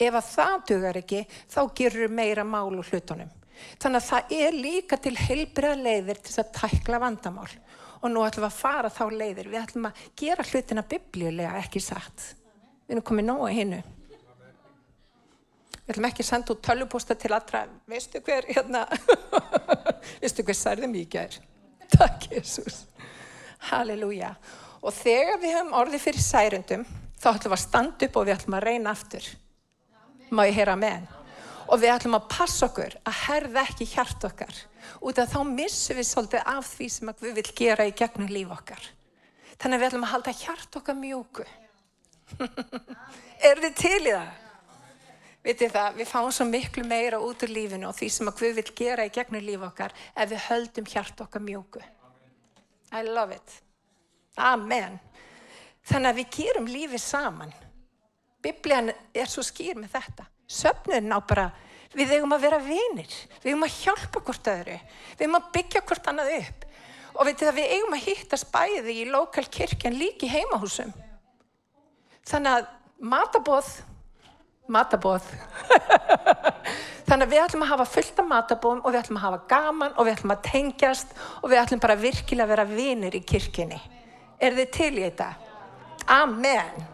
Ef 0.00 0.18
að 0.18 0.32
það 0.32 0.56
dögar 0.72 0.98
ekki, 0.98 1.20
þá 1.54 1.60
gerur 1.78 2.16
meira 2.18 2.46
mál 2.48 2.74
úr 2.74 2.90
hlutunum. 2.90 3.30
Þannig 3.78 4.00
að 4.00 4.08
það 4.08 4.34
er 4.40 4.58
líka 4.66 4.98
til 4.98 5.14
heilbriða 5.20 5.78
leiðir 5.78 6.20
til 6.24 6.36
að 6.42 6.52
tækla 6.58 7.00
vandamál. 7.02 7.48
Og 8.00 8.10
nú 8.10 8.24
ætlum 8.24 8.46
við 8.46 8.50
að 8.50 8.58
fara 8.58 8.90
þá 8.90 9.02
leiðir. 9.12 9.50
Við 9.52 9.62
ætlum 9.62 9.88
að 9.90 10.04
gera 10.16 10.46
hlutina 10.50 10.84
biblíulega 10.88 11.56
ekki 11.60 11.82
satt. 11.84 12.30
Við 12.88 12.96
erum 12.96 13.08
komið 13.10 13.28
nóga 13.28 13.50
hinnu. 13.52 13.82
Við 15.90 15.96
ætlum 15.96 16.06
ekki 16.06 16.22
að 16.22 16.26
senda 16.28 16.54
út 16.54 16.60
tölvuposta 16.62 17.14
til 17.18 17.32
allra. 17.34 17.60
Veistu 17.90 18.20
hver, 18.22 18.44
hérna, 18.46 18.84
veistu 20.22 20.44
hver 20.46 20.54
særði 20.54 20.86
mikið 20.86 21.22
er? 21.24 21.38
Takk, 21.96 22.26
Jésús. 22.30 22.76
Halleluja. 23.72 24.28
Og 24.86 24.94
þegar 24.94 25.40
við 25.42 25.56
höfum 25.56 25.72
orðið 25.80 26.04
fyrir 26.04 26.22
særundum, 26.22 26.84
þá 27.18 27.26
ætlum 27.32 27.50
við 27.50 27.56
að 27.56 27.62
standa 27.64 28.06
upp 28.06 28.18
og 28.20 28.28
við 28.28 28.34
ætlum 28.36 28.56
að 28.60 28.62
reyna 28.68 28.92
aftur. 28.94 29.26
Má 30.30 30.44
ég 30.46 30.60
heyra 30.60 30.76
með 30.78 31.08
og 31.66 31.82
við 31.82 31.90
ætlum 31.96 32.14
að 32.20 32.28
passa 32.36 32.68
okkur 32.68 32.94
að 33.02 33.18
herða 33.24 33.64
ekki 33.66 33.88
hjart 33.90 34.26
okkar 34.28 34.60
út 35.02 35.18
af 35.18 35.32
þá 35.32 35.40
missum 35.48 35.98
við 35.98 36.06
svolítið 36.06 36.52
af 36.52 36.68
því 36.70 36.88
sem 36.94 37.10
við 37.24 37.40
vil 37.40 37.44
gera 37.64 37.88
í 37.90 37.96
gegnum 37.98 38.30
líf 38.30 38.54
okkar. 38.54 38.86
Þannig 39.58 39.74
að 39.74 39.82
við 39.82 39.88
ætlum 39.88 40.06
að 40.06 40.14
halda 40.14 40.36
hjart 40.44 40.78
okkar 40.82 40.98
mjúku. 41.02 41.48
er 43.50 43.64
þið 43.66 43.76
til 43.82 43.98
í 44.04 44.14
það? 44.14 44.39
Vitið 45.44 45.72
það, 45.72 45.94
við 45.96 46.10
fáum 46.10 46.32
svo 46.36 46.44
miklu 46.48 46.84
meira 46.84 47.20
út 47.24 47.44
úr 47.46 47.52
lífinu 47.54 47.88
og 47.88 47.96
því 47.96 48.08
sem 48.12 48.28
að 48.28 48.42
við 48.44 48.58
vil 48.58 48.66
gera 48.82 49.06
í 49.08 49.12
gegnum 49.14 49.44
líf 49.44 49.62
okkar 49.70 49.94
ef 50.12 50.28
við 50.28 50.42
höldum 50.48 50.90
hjart 50.90 51.22
okkar 51.24 51.44
mjúku. 51.44 51.80
I 52.92 53.06
love 53.06 53.32
it. 53.32 53.54
Amen. 54.36 54.98
Þannig 55.88 56.10
að 56.10 56.20
við 56.20 56.36
gerum 56.36 56.68
lífið 56.68 57.02
saman. 57.02 57.54
Biblian 58.44 58.92
er 58.92 59.30
svo 59.30 59.44
skýr 59.44 59.80
með 59.80 59.96
þetta 59.96 60.28
söfnuðin 60.50 61.14
á 61.14 61.18
bara, 61.22 61.50
við 61.94 62.16
eigum 62.16 62.34
að 62.34 62.46
vera 62.46 62.58
vinir, 62.62 63.12
við 63.42 63.52
eigum 63.52 63.66
að 63.66 63.76
hjálpa 63.84 64.22
hvort 64.26 64.50
öðru, 64.50 64.78
við 65.14 65.24
eigum 65.26 65.38
að 65.38 65.52
byggja 65.56 65.84
hvort 65.86 66.10
annað 66.10 66.32
upp 66.40 66.66
og 67.10 67.26
veitir 67.26 67.48
það 67.48 67.56
við 67.58 67.72
eigum 67.76 67.94
að 67.96 68.04
hittast 68.06 68.50
bæði 68.54 68.96
í 68.96 69.06
lokal 69.10 69.44
kirkjan 69.50 69.98
líki 69.98 70.30
heimahúsum. 70.30 70.92
Þannig 72.30 72.58
að 72.58 72.68
matabóð, 73.12 73.70
matabóð, 74.72 75.26
þannig 77.08 77.26
að 77.26 77.32
við 77.32 77.42
ætlum 77.44 77.64
að 77.66 77.72
hafa 77.72 77.86
fullt 77.94 78.22
af 78.22 78.28
matabóðum 78.30 78.82
og 78.84 78.94
við 78.94 79.00
ætlum 79.02 79.20
að 79.20 79.26
hafa 79.26 79.40
gaman 79.50 79.96
og 79.96 80.06
við 80.06 80.14
ætlum 80.16 80.34
að 80.36 80.44
tengjast 80.46 81.14
og 81.40 81.50
við 81.50 81.62
ætlum 81.62 81.82
bara 81.82 81.98
virkilega 82.00 82.46
að 82.46 82.52
vera 82.54 82.68
vinir 82.70 83.18
í 83.18 83.22
kirkjunni. 83.26 83.80
Er 84.40 84.56
þið 84.56 84.70
til 84.76 84.92
í 84.94 85.04
þetta? 85.04 85.30
Amen. 86.10 86.84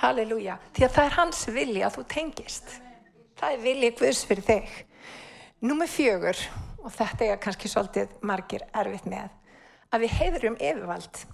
Halleluja. 0.00 0.56
Því 0.74 0.86
að 0.86 0.94
það 0.96 1.06
er 1.06 1.18
hans 1.18 1.42
vilja 1.52 1.86
að 1.88 1.98
þú 1.98 2.06
tengist. 2.14 2.72
Það 3.40 3.54
er 3.54 3.62
viljið 3.64 4.00
Guðs 4.00 4.24
fyrir 4.28 4.46
þig. 4.48 4.74
Númið 5.60 5.92
fjögur, 5.92 6.38
og 6.80 6.92
þetta 6.94 7.26
er 7.26 7.40
kannski 7.40 7.68
svolítið 7.68 8.12
margir 8.24 8.64
erfitt 8.76 9.08
með, 9.08 9.28
að 9.92 10.06
við 10.06 10.14
heiðrum 10.20 10.56
yfirvald 10.56 11.24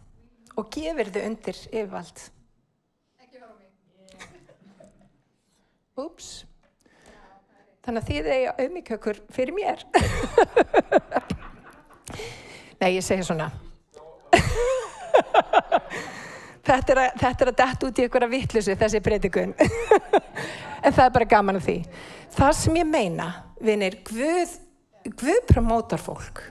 og 0.57 0.71
gefur 0.75 1.13
þau 1.15 1.21
undir 1.23 1.61
yfirvald. 1.71 2.23
Ekki 3.23 3.39
fara 3.39 3.53
á 3.53 3.59
mig. 3.59 3.71
Úps. 5.97 6.45
Þannig 7.87 8.03
að 8.03 8.09
þið 8.11 8.27
er 8.33 8.59
auðmikökur 8.61 9.21
fyrir 9.33 9.55
mér. 9.57 9.85
Nei, 12.81 12.91
ég 12.97 13.05
segja 13.05 13.25
svona. 13.25 13.49
Þetta 16.67 16.93
er, 16.93 17.01
að, 17.01 17.43
að 17.47 17.55
detta 17.55 17.87
út 17.87 17.99
í 18.01 18.05
einhverja 18.05 18.29
vittlusu 18.31 18.75
þessi 18.79 19.01
breytikun 19.05 19.53
en 20.85 20.93
það 20.93 21.05
er 21.05 21.13
bara 21.15 21.29
gaman 21.31 21.59
af 21.61 21.67
því 21.67 21.77
það 22.35 22.53
sem 22.59 22.79
ég 22.81 22.89
meina 22.91 23.29
vinir, 23.63 23.95
Guð 24.07 24.51
Guð 25.15 25.41
promótar 25.47 26.03
fólk 26.03 26.43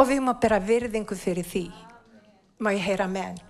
og 0.00 0.08
við 0.08 0.24
að 0.24 0.40
bera 0.40 0.58
virðingu 0.64 1.16
fyrir 1.20 1.44
því 1.44 1.66
má 2.64 2.72
ég 2.72 2.86
heyra 2.86 3.06
með 3.12 3.42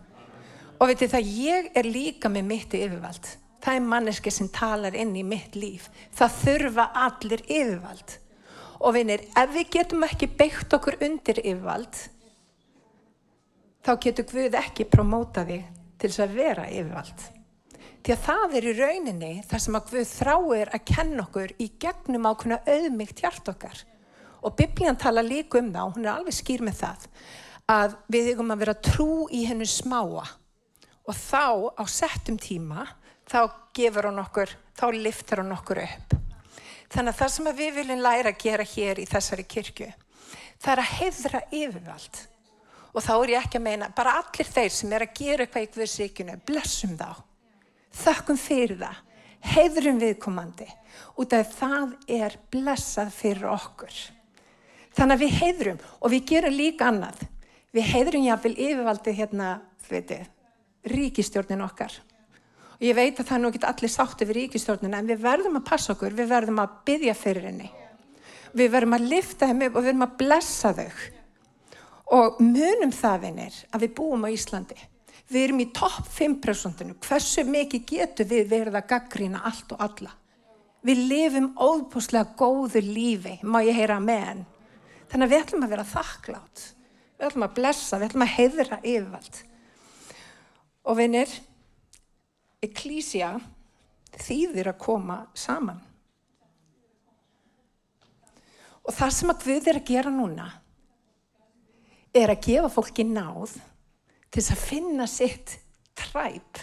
og 0.79 0.91
veitir 0.91 1.13
það, 1.13 1.31
ég 1.39 1.71
er 1.79 1.87
líka 1.87 2.29
með 2.33 2.51
mitt 2.51 2.75
yfirvald 2.75 3.27
það 3.65 3.75
er 3.75 3.89
manneski 3.93 4.33
sem 4.35 4.51
talar 4.55 4.97
inn 4.97 5.17
í 5.17 5.25
mitt 5.27 5.57
líf 5.59 5.89
það 6.19 6.39
þurfa 6.43 6.91
allir 7.07 7.43
yfirvald 7.47 8.19
og 8.79 8.95
vinir, 8.95 9.25
ef 9.35 9.51
við 9.57 9.73
getum 9.75 10.07
ekki 10.07 10.31
beitt 10.39 10.75
okkur 10.75 11.01
undir 11.03 11.43
yfirvald 11.43 12.07
þá 13.89 13.97
getur 14.05 14.27
Guð 14.29 14.57
ekki 14.59 14.87
promóta 14.91 15.45
þig 15.49 15.67
til 15.99 16.11
þess 16.11 16.25
að 16.25 16.35
vera 16.37 16.65
yfirvald. 16.69 17.23
Því 18.05 18.15
að 18.15 18.25
það 18.27 18.57
er 18.59 18.67
í 18.67 18.75
rauninni 18.79 19.31
þar 19.49 19.63
sem 19.65 19.79
að 19.79 19.93
Guð 19.93 20.11
þráir 20.13 20.73
að 20.77 20.85
kenna 20.93 21.25
okkur 21.25 21.55
í 21.57 21.69
gegnum 21.81 22.29
ákveðna 22.29 22.59
auðmygt 22.69 23.23
hjart 23.25 23.49
okkar. 23.53 23.81
Og 24.45 24.55
biblían 24.59 24.99
tala 25.01 25.25
líka 25.25 25.59
um 25.59 25.73
það, 25.73 25.87
og 25.87 25.97
hún 25.97 26.07
er 26.07 26.13
alveg 26.13 26.37
skýr 26.37 26.63
með 26.67 26.83
það, 26.83 27.07
að 27.75 27.97
við 28.13 28.31
eigum 28.33 28.53
að 28.55 28.63
vera 28.63 28.77
trú 28.87 29.11
í 29.35 29.43
hennu 29.49 29.67
smáa. 29.69 30.27
Og 31.09 31.17
þá 31.17 31.75
á 31.75 31.85
settum 31.91 32.37
tíma, 32.39 32.85
þá 33.29 33.41
gefur 33.77 34.09
hann 34.09 34.23
okkur, 34.23 34.55
þá 34.75 34.87
liftar 34.97 35.43
hann 35.43 35.55
okkur 35.55 35.83
upp. 35.85 36.17
Þannig 36.89 37.13
að 37.13 37.21
það 37.21 37.33
sem 37.35 37.51
við 37.59 37.73
viljum 37.77 38.03
læra 38.03 38.33
að 38.33 38.43
gera 38.43 38.65
hér 38.65 39.01
í 39.03 39.07
þessari 39.09 39.45
kirkju, 39.45 39.89
það 40.59 40.73
er 40.73 40.83
að 40.83 40.93
heðra 40.99 41.43
yfirvald 41.53 42.21
og 42.89 43.05
þá 43.05 43.13
er 43.15 43.33
ég 43.35 43.45
ekki 43.45 43.59
að 43.61 43.67
meina 43.67 43.91
bara 43.95 44.17
allir 44.23 44.49
þeir 44.49 44.73
sem 44.75 44.93
er 44.97 45.05
að 45.05 45.19
gera 45.21 45.45
eitthvað 45.45 45.67
í 45.67 45.73
Guðsíkinu 45.75 46.39
blessum 46.49 46.97
þá 46.99 47.21
þökkum 47.99 48.39
fyrir 48.41 48.81
það, 48.81 48.97
heiðrum 49.55 50.01
viðkomandi 50.03 50.69
út 51.21 51.35
af 51.37 51.53
það 51.59 51.93
er 52.11 52.39
blessað 52.53 53.13
fyrir 53.15 53.51
okkur. 53.53 53.99
Þannig 54.97 55.15
að 55.15 55.23
við 55.23 55.37
heiðrum 55.43 55.83
og 56.01 56.13
við 56.13 56.25
gerum 56.33 56.57
líka 56.57 56.89
annað. 56.91 57.21
Við 57.75 57.91
heiðrum 57.93 58.25
jáfnvel 58.25 58.55
yfirvaldi 58.57 59.15
hérna, 59.15 59.49
veitir, 59.91 60.25
ríkistjórnin 60.89 61.63
okkar. 61.67 61.93
Og 62.79 62.87
ég 62.87 62.95
veit 62.95 63.19
að 63.19 63.27
það 63.27 63.37
er 63.37 63.43
nú 63.43 63.51
ekki 63.51 63.61
allir 63.67 63.91
sátti 63.91 64.27
við 64.29 64.37
ríkistjórnin 64.39 64.95
en 64.95 65.09
við 65.11 65.23
verðum 65.25 65.59
að 65.59 65.67
passa 65.67 65.95
okkur, 65.97 66.15
við 66.15 66.29
verðum 66.31 66.61
að 66.63 66.77
byggja 66.87 67.15
fyrir 67.19 67.49
henni. 67.49 67.71
Við 68.55 68.71
verðum 68.71 68.95
að 68.95 69.09
lifta 69.13 69.49
þeim 69.51 69.65
upp 69.67 69.73
og 69.73 69.83
við 69.83 69.89
verðum 69.89 70.07
að 70.07 70.15
blessa 70.21 70.71
þau. 70.77 70.93
Og 72.19 72.39
munum 72.41 72.95
það 72.95 73.19
vinir 73.27 73.59
að 73.75 73.85
við 73.85 73.93
búum 73.99 74.25
á 74.25 74.29
Íslandi. 74.31 74.79
Við 75.29 75.43
erum 75.45 75.61
í 75.61 75.67
topp 75.77 76.07
5%. 76.15 76.95
Hversu 77.05 77.45
mikið 77.45 77.85
getur 77.91 78.31
við 78.31 78.47
verið 78.49 78.79
að 78.79 78.89
gaggrína 78.95 79.43
allt 79.51 79.75
og 79.75 79.83
alla? 79.85 80.15
Við 80.87 81.03
lifum 81.11 81.51
óbúslega 81.59 82.33
góðu 82.39 82.81
lífi, 82.87 83.35
má 83.43 83.59
ég 83.67 83.77
heyra 83.77 83.99
með 84.01 84.25
henn. 84.29 84.47
Þannig 85.11 85.27
að 85.27 85.35
við 85.35 85.43
ætlum 85.43 85.67
að 85.67 85.75
vera 85.75 85.89
þakklátt. 85.91 86.65
Við 87.19 87.29
ætlum 87.29 87.45
að 87.49 87.55
blessa, 87.59 87.99
við 87.99 88.09
ætlum 88.09 88.25
að 88.25 88.35
heiðra 88.37 88.79
yfirvald. 88.85 89.41
Og 90.89 90.99
vinir, 91.03 91.35
ekklísja 92.65 93.37
þýðir 94.19 94.73
að 94.73 94.81
koma 94.83 95.19
saman. 95.37 95.79
Og 98.89 98.95
það 98.97 99.15
sem 99.15 99.33
að 99.33 99.45
Guð 99.45 99.69
er 99.69 99.79
að 99.79 99.89
gera 99.91 100.13
núna 100.13 100.49
er 102.17 102.33
að 102.33 102.45
gefa 102.47 102.71
fólki 102.73 103.05
náð 103.05 103.59
til 104.33 104.41
þess 104.41 104.55
að 104.55 104.65
finna 104.65 105.07
sitt 105.11 105.59
træp. 105.99 106.63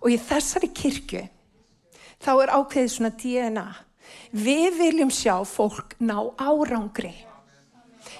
Og 0.00 0.12
í 0.14 0.18
þessari 0.20 0.70
kirkju 0.72 1.22
þá 2.24 2.32
er 2.32 2.54
ákveðið 2.56 2.92
svona 2.94 3.12
DNA. 3.20 3.66
Við 4.32 4.78
viljum 4.80 5.12
sjá 5.12 5.36
fólk 5.48 5.96
ná 6.00 6.18
árangri. 6.40 7.25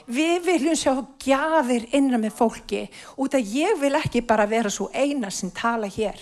Við 0.07 0.45
viljum 0.47 0.77
sjá 0.79 0.93
gjafir 1.19 1.89
innan 1.91 2.23
með 2.23 2.37
fólki 2.39 2.85
út 3.19 3.35
að 3.35 3.49
ég 3.59 3.81
vil 3.81 3.97
ekki 3.99 4.21
bara 4.23 4.47
vera 4.47 4.71
svo 4.71 4.87
eina 4.95 5.33
sem 5.35 5.51
tala 5.51 5.89
hér. 5.91 6.21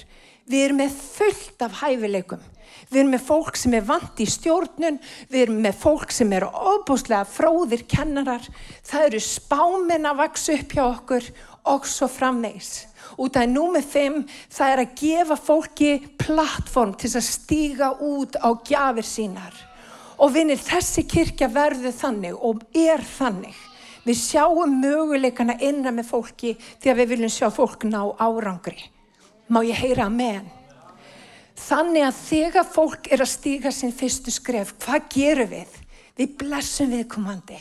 Við 0.49 0.62
erum 0.64 0.79
með 0.81 0.94
fullt 0.97 1.64
af 1.66 1.83
hæfileikum. 1.83 2.40
Við 2.88 3.01
erum 3.01 3.12
með 3.12 3.27
fólk 3.27 3.59
sem 3.61 3.75
er 3.77 3.85
vant 3.85 4.20
í 4.20 4.27
stjórnun, 4.29 4.97
við 5.29 5.42
erum 5.42 5.61
með 5.66 5.77
fólk 5.83 6.14
sem 6.16 6.33
eru 6.33 6.49
óbúslega 6.49 7.29
fróðir 7.29 7.85
kennarar, 7.88 8.49
það 8.85 9.07
eru 9.11 9.20
spáminn 9.25 10.09
að 10.09 10.20
vaksa 10.23 10.57
upp 10.57 10.73
hjá 10.73 10.83
okkur 10.87 11.29
og 11.75 11.88
svo 11.88 12.09
framvegs. 12.12 12.73
Út 13.20 13.37
af 13.37 13.53
númið 13.53 13.90
fimm, 13.92 14.18
það 14.53 14.73
er 14.73 14.83
að 14.85 14.97
gefa 15.01 15.38
fólki 15.40 15.92
plattform 16.25 16.97
til 16.97 17.12
að 17.12 17.29
stíga 17.29 17.92
út 18.01 18.40
á 18.40 18.49
gjafir 18.64 19.09
sínar. 19.09 19.61
Og 20.25 20.33
vinir, 20.33 20.61
þessi 20.61 21.05
kirkja 21.09 21.53
verður 21.53 21.92
þannig 22.01 22.37
og 22.40 22.64
er 22.73 23.05
þannig. 23.05 23.57
Við 24.04 24.18
sjáum 24.20 24.74
möguleikana 24.82 25.56
innan 25.64 25.96
með 25.96 26.10
fólki 26.10 26.52
því 26.60 26.90
að 26.92 26.98
við 27.00 27.14
viljum 27.14 27.32
sjá 27.32 27.48
fólk 27.54 27.86
ná 27.88 28.02
árangri. 28.20 28.90
Má 29.48 29.62
ég 29.64 29.80
heyra 29.80 30.10
með 30.12 30.38
henn? 30.38 30.52
Þannig 31.64 32.04
að 32.04 32.20
þegar 32.26 32.68
fólk 32.68 33.08
er 33.14 33.22
að 33.24 33.30
stíga 33.30 33.72
sinn 33.72 33.94
fyrstu 33.94 34.32
skref, 34.34 34.74
hvað 34.84 35.08
gerum 35.14 35.50
við? 35.52 35.80
Við 36.18 36.36
blessum 36.40 36.92
viðkomandi. 36.92 37.58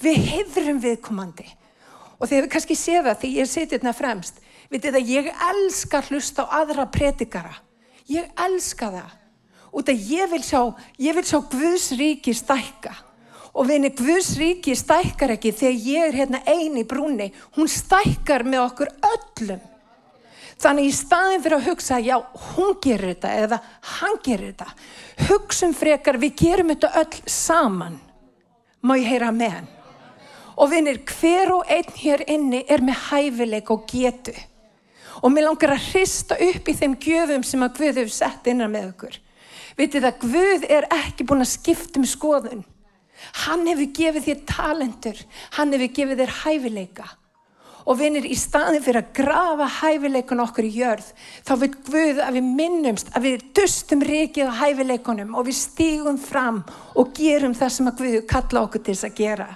Við 0.00 0.20
hefðrum 0.30 0.80
viðkomandi. 0.80 1.46
Og 2.16 2.30
þegar 2.30 2.46
við 2.46 2.52
kannski 2.54 2.76
séu 2.78 3.02
það, 3.02 3.18
því 3.20 3.32
ég 3.36 3.50
seti 3.50 3.76
þetta 3.76 3.92
fremst, 3.96 4.40
við 4.72 4.86
þetta, 4.86 5.02
ég 5.10 5.30
elska 5.50 6.02
hlusta 6.08 6.46
á 6.48 6.62
aðra 6.62 6.86
predikara. 6.88 7.52
Ég 8.08 8.30
elska 8.46 8.88
það. 8.94 9.16
Út 9.76 9.90
að 9.92 10.06
ég 10.08 10.30
vil 10.32 10.42
sjá, 10.46 10.62
sjá 10.96 11.38
Guðs 11.52 11.90
ríki 11.98 12.32
stækka. 12.32 12.94
Og 13.56 13.64
vinni, 13.70 13.88
Guðs 13.96 14.34
ríki 14.36 14.74
stækkar 14.76 15.32
ekki 15.36 15.54
þegar 15.56 15.86
ég 15.88 16.10
er 16.10 16.18
hérna 16.18 16.42
eini 16.44 16.84
brúni. 16.84 17.30
Hún 17.56 17.70
stækkar 17.72 18.44
með 18.44 18.66
okkur 18.66 18.92
öllum. 19.14 19.62
Þannig 20.60 20.88
í 20.88 20.92
staðin 20.96 21.42
fyrir 21.44 21.58
að 21.58 21.66
hugsa, 21.70 21.98
já, 22.00 22.16
hún 22.52 22.76
gerir 22.84 23.12
þetta 23.12 23.32
eða 23.44 23.60
hann 23.96 24.18
gerir 24.24 24.52
þetta. 24.52 24.68
Hugsum 25.28 25.72
frekar, 25.76 26.20
við 26.20 26.36
gerum 26.40 26.72
þetta 26.72 26.92
öll 27.02 27.22
saman. 27.28 27.98
Má 28.80 28.94
ég 28.96 29.08
heyra 29.10 29.32
með 29.36 29.56
hann? 29.56 29.72
Og 30.56 30.70
vinir, 30.72 31.02
hver 31.08 31.52
og 31.52 31.72
einn 31.72 31.96
hér 32.00 32.24
inni 32.32 32.62
er 32.72 32.84
með 32.84 33.02
hæfileik 33.10 33.72
og 33.72 33.84
getu. 33.88 34.32
Og 35.24 35.32
mér 35.32 35.48
langar 35.48 35.74
að 35.76 35.90
hrista 35.90 36.36
upp 36.40 36.68
í 36.68 36.76
þeim 36.76 36.96
gjöfum 37.00 37.44
sem 37.44 37.64
að 37.64 37.76
Guð 37.80 38.00
hefur 38.02 38.16
sett 38.16 38.48
innan 38.52 38.72
með 38.72 38.90
okkur. 38.94 39.20
Vitið 39.76 40.08
að 40.08 40.24
Guð 40.24 40.66
er 40.72 40.88
ekki 40.92 41.28
búin 41.28 41.44
að 41.44 41.52
skipta 41.52 42.00
um 42.00 42.08
skoðun. 42.08 42.64
Hann 43.46 43.66
hefur 43.68 43.92
gefið 43.96 44.26
þér 44.26 44.42
talentur, 44.50 45.22
hann 45.56 45.72
hefur 45.74 45.94
gefið 45.98 46.22
þér 46.22 46.34
hæfileika. 46.42 47.08
Og 47.86 48.00
vinir, 48.00 48.24
í 48.26 48.34
staðin 48.34 48.82
fyrir 48.82 49.04
að 49.04 49.12
grafa 49.14 49.66
hæfileikun 49.76 50.42
okkur 50.42 50.66
í 50.66 50.72
jörð, 50.74 51.10
þá 51.46 51.52
vil 51.60 51.68
Guð 51.86 52.22
að 52.24 52.38
við 52.40 52.48
minnumst, 52.58 53.12
að 53.14 53.28
við 53.28 53.44
dustum 53.54 54.02
rikið 54.02 54.50
á 54.50 54.58
hæfileikunum 54.58 55.36
og 55.38 55.46
við 55.46 55.58
stígum 55.60 56.18
fram 56.18 56.64
og 56.98 57.12
gerum 57.14 57.54
það 57.54 57.76
sem 57.76 57.90
að 57.92 58.00
Guð 58.00 58.16
kalla 58.32 58.64
okkur 58.66 58.82
til 58.82 58.96
þess 58.96 59.06
að 59.06 59.20
gera. 59.20 59.46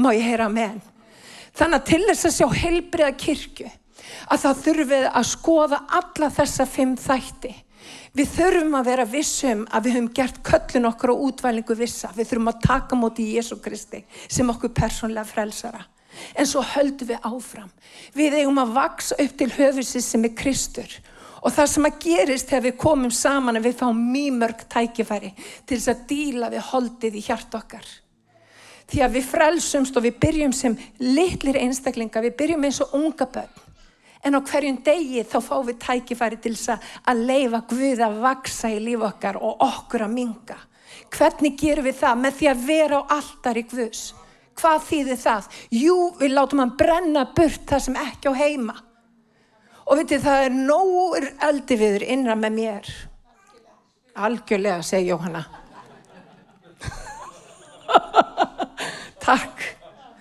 Má 0.00 0.08
ég 0.16 0.24
heyra 0.24 0.48
henn? 0.48 0.80
Þannig 1.52 1.76
að 1.76 1.88
til 1.90 2.02
þess 2.08 2.28
að 2.30 2.36
sjá 2.38 2.48
heilbriða 2.62 3.12
kirkju, 3.20 3.68
að 4.32 4.42
þá 4.44 4.50
þurfum 4.64 4.90
við 4.94 5.06
að 5.10 5.28
skoða 5.28 5.80
alla 6.00 6.30
þessa 6.32 6.66
fimm 6.70 6.96
þætti. 6.96 7.52
Við 8.16 8.32
þurfum 8.34 8.74
að 8.74 8.88
vera 8.90 9.06
vissum 9.06 9.62
að 9.70 9.86
við 9.86 9.96
höfum 9.96 10.10
gert 10.18 10.40
köllun 10.46 10.88
okkur 10.90 11.12
og 11.12 11.20
útvælingu 11.28 11.76
vissa. 11.78 12.10
Við 12.16 12.32
þurfum 12.32 12.50
að 12.50 12.62
taka 12.64 12.98
móti 12.98 13.26
í 13.28 13.36
Jésu 13.36 13.60
Kristi 13.62 14.02
sem 14.26 14.50
okkur 14.50 14.74
persónlega 14.74 15.28
frelsara 15.28 15.84
en 16.34 16.48
svo 16.48 16.62
höldum 16.66 17.12
við 17.12 17.22
áfram. 17.26 17.70
Við 18.16 18.40
eigum 18.40 18.58
að 18.58 18.74
vaksa 18.74 19.18
upp 19.22 19.36
til 19.38 19.50
höfusins 19.54 20.10
sem 20.10 20.26
er 20.26 20.34
Kristur 20.36 20.98
og 21.40 21.54
það 21.54 21.70
sem 21.72 21.88
að 21.88 21.98
gerist 22.04 22.50
þegar 22.50 22.66
við 22.66 22.76
komum 22.82 23.14
saman 23.14 23.56
að 23.56 23.70
við 23.70 23.78
fáum 23.80 24.02
mjög 24.12 24.36
mörg 24.42 24.66
tækifæri 24.74 25.32
til 25.38 25.78
þess 25.78 25.92
að 25.94 26.04
díla 26.10 26.50
við 26.52 26.66
holdið 26.72 27.16
í 27.16 27.24
hjart 27.24 27.56
okkar. 27.56 27.86
Því 28.90 29.02
að 29.06 29.16
við 29.16 29.28
frelsumst 29.30 29.96
og 29.96 30.04
við 30.04 30.18
byrjum 30.20 30.52
sem 30.56 30.74
litlir 30.98 31.60
einstaklinga, 31.62 32.20
við 32.26 32.36
byrjum 32.42 32.66
eins 32.66 32.80
og 32.82 32.96
unga 32.98 33.28
börn. 33.30 33.69
En 34.24 34.36
á 34.36 34.40
hverjum 34.44 34.80
degi 34.84 35.22
þá 35.24 35.38
fáum 35.40 35.68
við 35.70 35.78
tækifæri 35.80 36.38
til 36.44 36.52
þess 36.52 36.90
að 37.08 37.22
leifa 37.30 37.62
Guð 37.70 38.02
að 38.04 38.18
vaksa 38.24 38.68
í 38.68 38.80
líf 38.84 39.04
okkar 39.06 39.38
og 39.40 39.62
okkur 39.64 40.04
að 40.04 40.16
minga. 40.16 40.58
Hvernig 41.10 41.56
gerum 41.58 41.86
við 41.88 41.96
það? 42.02 42.20
Með 42.20 42.36
því 42.38 42.50
að 42.50 42.66
vera 42.68 43.00
á 43.00 43.02
alltar 43.16 43.60
í 43.60 43.64
Guðs. 43.70 44.02
Hvað 44.60 44.84
þýðir 44.90 45.20
það? 45.22 45.48
Jú, 45.72 45.96
við 46.20 46.34
látum 46.34 46.60
hann 46.60 46.76
brenna 46.76 47.24
burt 47.36 47.64
það 47.70 47.84
sem 47.86 47.96
ekki 48.02 48.28
á 48.28 48.34
heima. 48.36 48.76
Og 49.88 49.98
veitir, 49.98 50.20
það 50.22 50.44
er 50.44 50.52
nógur 50.68 51.26
eldi 51.48 51.80
viður 51.80 52.04
innan 52.14 52.42
með 52.44 52.56
mér. 52.58 52.92
Algjörlega, 54.20 54.84
segi 54.84 55.08
Jóhanna. 55.08 55.42
Takk, 59.26 59.64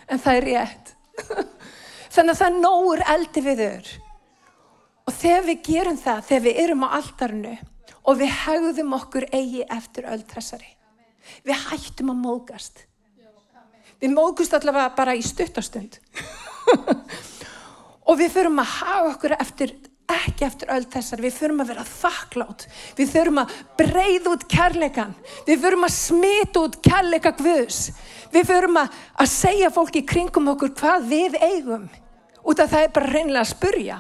en 0.08 0.24
það 0.24 0.40
er 0.40 0.48
rétt. 0.54 0.96
Þannig 2.20 2.36
að 2.36 2.40
það 2.42 2.56
nógur 2.60 3.02
eldi 3.08 3.42
viður. 3.46 3.90
Og 5.08 5.14
þegar 5.16 5.46
við 5.46 5.60
gerum 5.64 6.00
það, 6.02 6.18
þegar 6.28 6.42
við 6.44 6.58
erum 6.66 6.82
á 6.84 6.90
aldarnu 6.98 7.52
og 8.04 8.18
við 8.20 8.34
hegðum 8.42 8.96
okkur 8.98 9.26
eigi 9.32 9.62
eftir 9.72 10.08
öll 10.12 10.26
þessari, 10.28 10.68
við 11.48 11.62
hættum 11.70 12.12
að 12.12 12.18
mógast. 12.26 12.82
Við 14.04 14.12
mógust 14.12 14.56
allavega 14.58 14.90
bara 14.98 15.14
í 15.16 15.22
stuttastund. 15.24 15.96
og 18.10 18.20
við 18.20 18.36
förum 18.36 18.60
að 18.66 18.74
hafa 18.74 19.14
okkur 19.14 19.36
eftir, 19.38 19.74
ekki 20.12 20.48
eftir 20.50 20.76
öll 20.76 20.90
þessar, 20.92 21.24
við 21.24 21.38
förum 21.38 21.64
að 21.64 21.72
vera 21.72 21.88
þakklátt. 21.88 22.68
Við 23.00 23.16
förum 23.16 23.42
að 23.46 23.56
breyða 23.80 24.36
út 24.36 24.46
kærleikan. 24.52 25.16
Við 25.48 25.64
förum 25.64 25.88
að 25.88 25.96
smita 26.02 26.68
út 26.68 26.78
kærleika 26.84 27.32
guðs. 27.40 27.82
Við 28.36 28.52
förum 28.52 28.84
að, 28.84 29.02
að 29.16 29.34
segja 29.38 29.74
fólki 29.80 30.04
kringum 30.04 30.52
okkur 30.58 30.76
hvað 30.84 31.10
við 31.16 31.42
eigum. 31.48 31.90
Út 32.50 32.62
af 32.64 32.72
það 32.72 32.84
er 32.84 32.94
bara 32.96 33.14
reynilega 33.14 33.46
að 33.46 33.52
spurja. 33.52 34.00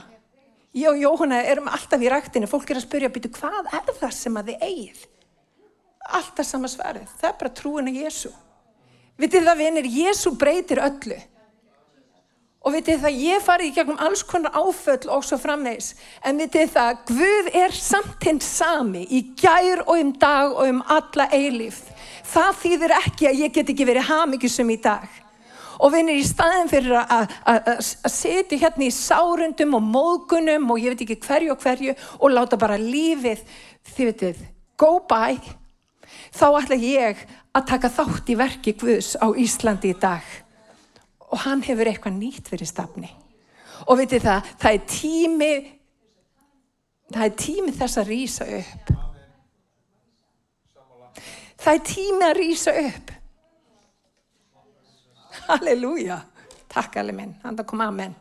Ég 0.73 0.89
og 0.89 0.99
Jóhanna 1.01 1.39
erum 1.49 1.69
alltaf 1.69 2.01
í 2.01 2.09
ræktinu, 2.09 2.49
fólk 2.49 2.69
er 2.69 2.79
að 2.79 2.85
spurja, 2.87 3.09
býtu 3.13 3.31
hvað 3.33 3.67
er 3.73 3.89
það 3.99 4.13
sem 4.15 4.37
að 4.37 4.51
þið 4.51 4.67
eigið? 4.67 5.01
Alltaf 6.19 6.47
sama 6.47 6.69
svarið, 6.69 7.09
það 7.19 7.29
er 7.29 7.35
bara 7.41 7.57
trúin 7.59 7.89
að 7.89 7.99
Jésu. 8.03 8.31
Vitið 9.19 9.49
það 9.49 9.61
vinir, 9.61 9.89
Jésu 9.99 10.33
breytir 10.39 10.81
öllu. 10.81 11.19
Og 12.59 12.75
vitið 12.75 13.05
það, 13.05 13.21
ég 13.23 13.43
farið 13.45 13.69
í 13.69 13.73
gegnum 13.75 14.01
alls 14.03 14.21
konar 14.27 14.57
áföll 14.57 15.11
og 15.13 15.23
svo 15.23 15.37
framvegs. 15.39 15.93
En 16.25 16.41
vitið 16.41 16.73
það, 16.73 17.05
Guð 17.07 17.49
er 17.55 17.75
samt 17.75 18.27
hinn 18.27 18.41
sami 18.43 19.05
í 19.15 19.21
gær 19.39 19.85
og 19.85 19.95
um 19.95 20.11
dag 20.19 20.51
og 20.51 20.73
um 20.73 20.83
alla 20.97 21.29
eilíf. 21.35 21.81
Það 22.29 22.61
þýðir 22.63 22.95
ekki 22.99 23.29
að 23.29 23.41
ég 23.45 23.55
get 23.55 23.73
ekki 23.73 23.87
verið 23.89 24.09
hafmyggjusum 24.09 24.73
í 24.75 24.79
dag. 24.83 25.07
Og 25.79 25.93
vinir 25.93 26.19
í 26.19 26.25
staðin 26.27 26.67
fyrir 26.67 26.97
að, 26.99 27.31
setja 28.11 28.59
hérna 28.59 28.87
í 28.89 28.91
sárundum 28.91 29.77
og 29.77 29.85
móðgunum 29.87 30.67
og 30.73 30.81
ég 30.81 30.93
veit 30.93 31.05
ekki 31.05 31.19
hverju 31.23 31.53
og 31.53 31.63
hverju 31.63 31.95
og 32.19 32.33
láta 32.33 32.59
bara 32.59 32.75
lífið, 32.79 33.45
þið 33.93 34.09
veitir, 34.09 34.41
go 34.79 34.97
by, 35.07 35.39
þá 36.35 36.45
ætla 36.49 36.79
ég 36.83 37.23
að 37.55 37.67
taka 37.71 37.91
þátt 37.93 38.29
í 38.29 38.37
verki 38.39 38.75
Guðs 38.79 39.15
á 39.23 39.27
Íslandi 39.31 39.93
í 39.93 39.97
dag. 39.99 40.25
Og 41.29 41.45
hann 41.45 41.63
hefur 41.63 41.89
eitthvað 41.89 42.17
nýtt 42.17 42.49
fyrir 42.51 42.67
stafni. 42.67 43.09
Og 43.87 43.99
veitir 44.01 44.23
það, 44.23 44.49
það 44.59 44.75
er 44.75 44.81
tími, 44.91 45.53
það 47.13 47.27
er 47.27 47.37
tími 47.45 47.75
þess 47.77 48.01
að 48.01 48.11
rýsa 48.11 48.49
upp. 48.59 48.91
Það 51.59 51.73
er 51.73 51.87
tími 51.87 52.27
að 52.27 52.37
rýsa 52.39 52.75
upp. 52.83 53.15
Halleluja. 55.47 56.19
Takk 56.69 56.99
alveg 57.01 57.17
minn, 57.17 57.33
hann 57.43 57.57
kom 57.65 57.81
að 57.81 57.95
menn. 57.97 58.15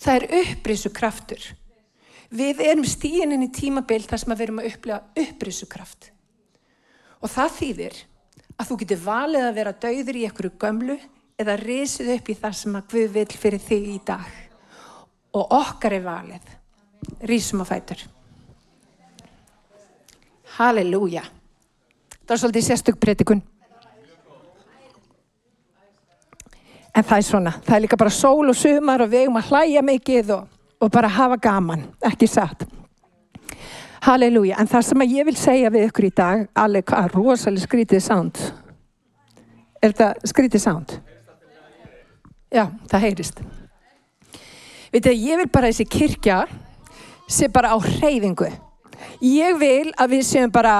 Það 0.00 0.16
er 0.18 0.42
upprísu 0.42 0.90
kraftur. 0.94 1.44
Við 2.36 2.60
erum 2.66 2.84
stíinin 2.84 3.44
í 3.46 3.52
tímabild 3.54 4.08
þar 4.10 4.22
sem 4.22 4.34
við 4.34 4.44
erum 4.48 4.60
að 4.60 4.70
upplega 4.72 5.26
upprísu 5.26 5.68
kraft. 5.70 6.10
Og 7.22 7.30
það 7.32 7.54
þýðir 7.60 8.00
að 8.56 8.68
þú 8.68 8.78
getur 8.82 9.04
valið 9.04 9.46
að 9.46 9.56
vera 9.60 9.76
dauður 9.84 10.18
í 10.18 10.24
einhverju 10.26 10.52
gömlu 10.60 10.98
eða 11.40 11.56
risið 11.60 12.12
upp 12.16 12.28
í 12.32 12.36
það 12.40 12.58
sem 12.60 12.76
að 12.78 12.92
Guð 12.92 13.14
vil 13.14 13.26
fyrir 13.44 13.62
þig 13.62 13.88
í 13.94 13.96
dag. 14.08 14.28
Og 15.36 15.56
okkar 15.56 15.96
er 15.96 16.04
valið. 16.04 16.52
Rísum 17.28 17.62
á 17.62 17.66
fætur. 17.68 18.02
Halleluja. 20.56 21.22
Það 22.26 22.34
er 22.34 22.42
svolítið 22.42 22.66
sérstök 22.66 23.00
breytikun. 23.00 23.42
En 26.96 27.04
það 27.04 27.18
er 27.18 27.26
svona, 27.26 27.52
það 27.64 27.76
er 27.76 27.82
líka 27.84 27.98
bara 28.00 28.14
sól 28.14 28.48
og 28.48 28.56
sumar 28.56 29.04
og 29.04 29.10
við 29.12 29.26
erum 29.26 29.36
að 29.36 29.50
hlæja 29.50 29.82
mikið 29.84 30.30
og, 30.38 30.46
og 30.80 30.92
bara 30.94 31.10
hafa 31.12 31.36
gaman, 31.36 31.84
ekki 32.08 32.28
satt. 32.30 32.64
Halleluja, 34.06 34.56
en 34.60 34.70
það 34.70 34.86
sem 34.86 35.04
ég 35.04 35.26
vil 35.28 35.36
segja 35.36 35.72
við 35.74 35.88
ykkur 35.90 36.06
í 36.08 36.12
dag, 36.16 36.46
alveg 36.56 36.86
hvað, 36.88 37.10
rosalega 37.18 37.66
skrítið 37.66 38.02
sound. 38.04 38.40
Er 39.82 39.92
þetta 39.92 40.30
skrítið 40.30 40.62
sound? 40.62 40.96
Já, 42.54 42.68
það 42.88 43.04
heyrist. 43.04 43.42
Vitið, 44.94 45.20
ég 45.20 45.42
vil 45.42 45.48
bara 45.52 45.68
þessi 45.72 45.88
kirkja 45.90 46.38
sé 47.28 47.50
bara 47.52 47.74
á 47.74 47.76
hreyfingu. 47.76 48.48
Ég 49.20 49.58
vil 49.60 49.90
að 49.98 50.14
við 50.14 50.22
séum 50.30 50.52
bara 50.54 50.78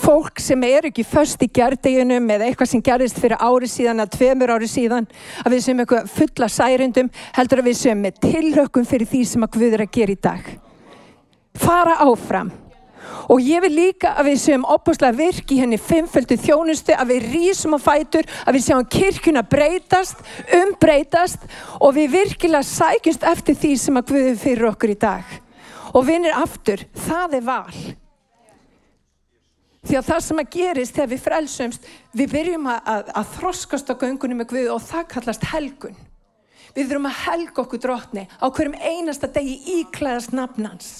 fólk 0.00 0.40
sem 0.40 0.62
er 0.64 0.88
ekki 0.88 1.04
först 1.04 1.42
í 1.44 1.48
gerdeginum 1.52 2.30
eða 2.32 2.48
eitthvað 2.48 2.70
sem 2.70 2.82
gerist 2.84 3.20
fyrir 3.20 3.40
ári 3.42 3.68
síðan 3.68 4.00
eða 4.00 4.14
tveimur 4.16 4.54
ári 4.54 4.68
síðan 4.70 5.06
að 5.44 5.54
við 5.54 5.64
séum 5.66 5.82
eitthvað 5.82 6.10
fulla 6.16 6.48
særundum 6.48 7.12
heldur 7.36 7.62
að 7.62 7.68
við 7.68 7.78
séum 7.82 8.02
með 8.06 8.18
tilhökkum 8.24 8.88
fyrir 8.88 9.10
því 9.10 9.22
sem 9.28 9.46
að 9.46 9.54
Guð 9.56 9.76
er 9.76 9.84
að 9.84 9.94
gera 9.98 10.14
í 10.14 10.20
dag. 10.28 10.50
Fara 11.60 11.98
áfram. 12.06 12.52
Og 13.30 13.42
ég 13.44 13.62
vil 13.64 13.72
líka 13.74 14.14
að 14.18 14.30
við 14.30 14.38
séum 14.40 14.64
opuslega 14.72 15.16
virk 15.18 15.52
í 15.52 15.60
henni 15.60 15.78
fimmföldu 15.78 16.38
þjónustu 16.40 16.96
að 16.96 17.12
við 17.12 17.28
rýsum 17.34 17.76
á 17.76 17.80
fætur 17.82 18.28
að 18.46 18.56
við 18.56 18.64
séum 18.66 18.88
kirkuna 18.96 19.44
breytast 19.44 20.22
umbreytast 20.56 21.44
og 21.78 21.96
við 21.98 22.14
virkilega 22.16 22.64
sækjumst 22.66 23.26
eftir 23.28 23.58
því 23.58 23.72
sem 23.84 24.00
að 24.00 24.12
Guð 24.12 24.28
er 24.32 24.38
fyrir 24.40 24.70
okkur 24.72 24.94
í 24.94 25.00
dag. 25.04 25.40
Og 25.92 26.06
vinir 26.08 26.32
aftur, 26.32 26.86
það 26.96 27.36
er 27.36 27.44
val 27.44 27.98
Því 29.82 29.98
að 29.98 30.08
það 30.08 30.20
sem 30.24 30.40
að 30.40 30.50
gerist 30.54 30.94
þegar 30.96 31.10
við 31.10 31.22
frelsumst, 31.24 31.86
við 32.14 32.34
byrjum 32.36 32.66
að, 32.70 32.82
að, 32.92 33.08
að 33.18 33.30
þroskast 33.36 33.88
á 33.90 33.94
göngunum 33.98 34.38
með 34.38 34.50
Guð 34.52 34.68
og 34.76 34.84
það 34.86 35.08
kallast 35.10 35.46
helgun. 35.50 35.96
Við 36.72 36.86
þurfum 36.88 37.08
að 37.10 37.22
helga 37.24 37.62
okkur 37.64 37.82
drotni 37.82 38.22
á 38.30 38.46
hverjum 38.46 38.76
einasta 38.78 39.30
degi 39.34 39.56
íklæðast 39.80 40.36
nafnans. 40.36 40.92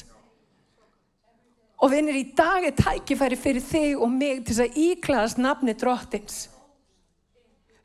Og 1.82 1.90
vinir 1.94 2.18
í 2.18 2.26
dag 2.38 2.66
er 2.66 2.74
tækifæri 2.78 3.38
fyrir 3.38 3.64
þig 3.64 4.02
og 4.02 4.10
mig 4.10 4.42
til 4.46 4.58
að 4.62 4.76
íklæðast 4.78 5.38
nafni 5.42 5.74
drottins. 5.78 6.44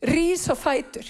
Rís 0.05 0.43
og 0.53 0.59
fætur. 0.61 1.07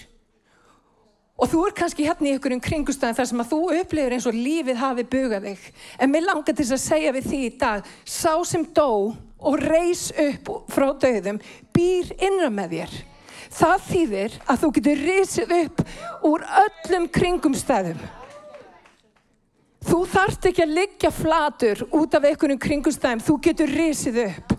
Og 1.37 1.51
þú 1.51 1.63
er 1.67 1.75
kannski 1.77 2.05
hérna 2.07 2.29
í 2.29 2.35
einhverjum 2.35 2.63
kringustæðin 2.65 3.17
þar 3.17 3.29
sem 3.29 3.41
að 3.43 3.51
þú 3.51 3.59
upplifir 3.77 4.15
eins 4.15 4.27
og 4.27 4.35
lífið 4.37 4.79
hafi 4.81 5.07
bugað 5.07 5.49
þig. 5.51 5.65
En 6.01 6.11
mér 6.11 6.27
langar 6.27 6.55
til 6.57 6.65
að 6.65 6.81
segja 6.81 7.15
við 7.15 7.27
því 7.31 7.41
í 7.45 7.51
dag, 7.61 7.91
sá 8.03 8.33
sem 8.47 8.65
dó 8.75 9.13
og 9.39 9.59
reys 9.61 10.09
upp 10.17 10.51
frá 10.73 10.89
döðum 10.97 11.39
býr 11.75 12.13
innra 12.17 12.49
með 12.53 12.77
þér. 12.77 12.95
Það 13.57 13.83
þýðir 13.87 14.37
að 14.45 14.61
þú 14.61 14.69
getur 14.77 15.03
reysið 15.07 15.53
upp 15.61 15.83
úr 16.27 16.45
öllum 16.63 17.09
kringumstæðum. 17.17 17.99
Þú 19.87 19.99
þarft 20.11 20.47
ekki 20.49 20.65
að 20.65 20.73
liggja 20.75 21.11
flatur 21.15 21.83
út 21.95 22.17
af 22.17 22.25
einhvernum 22.27 22.59
kringumstæðum, 22.59 23.23
þú 23.23 23.37
getur 23.45 23.71
reysið 23.71 24.23
upp. 24.25 24.57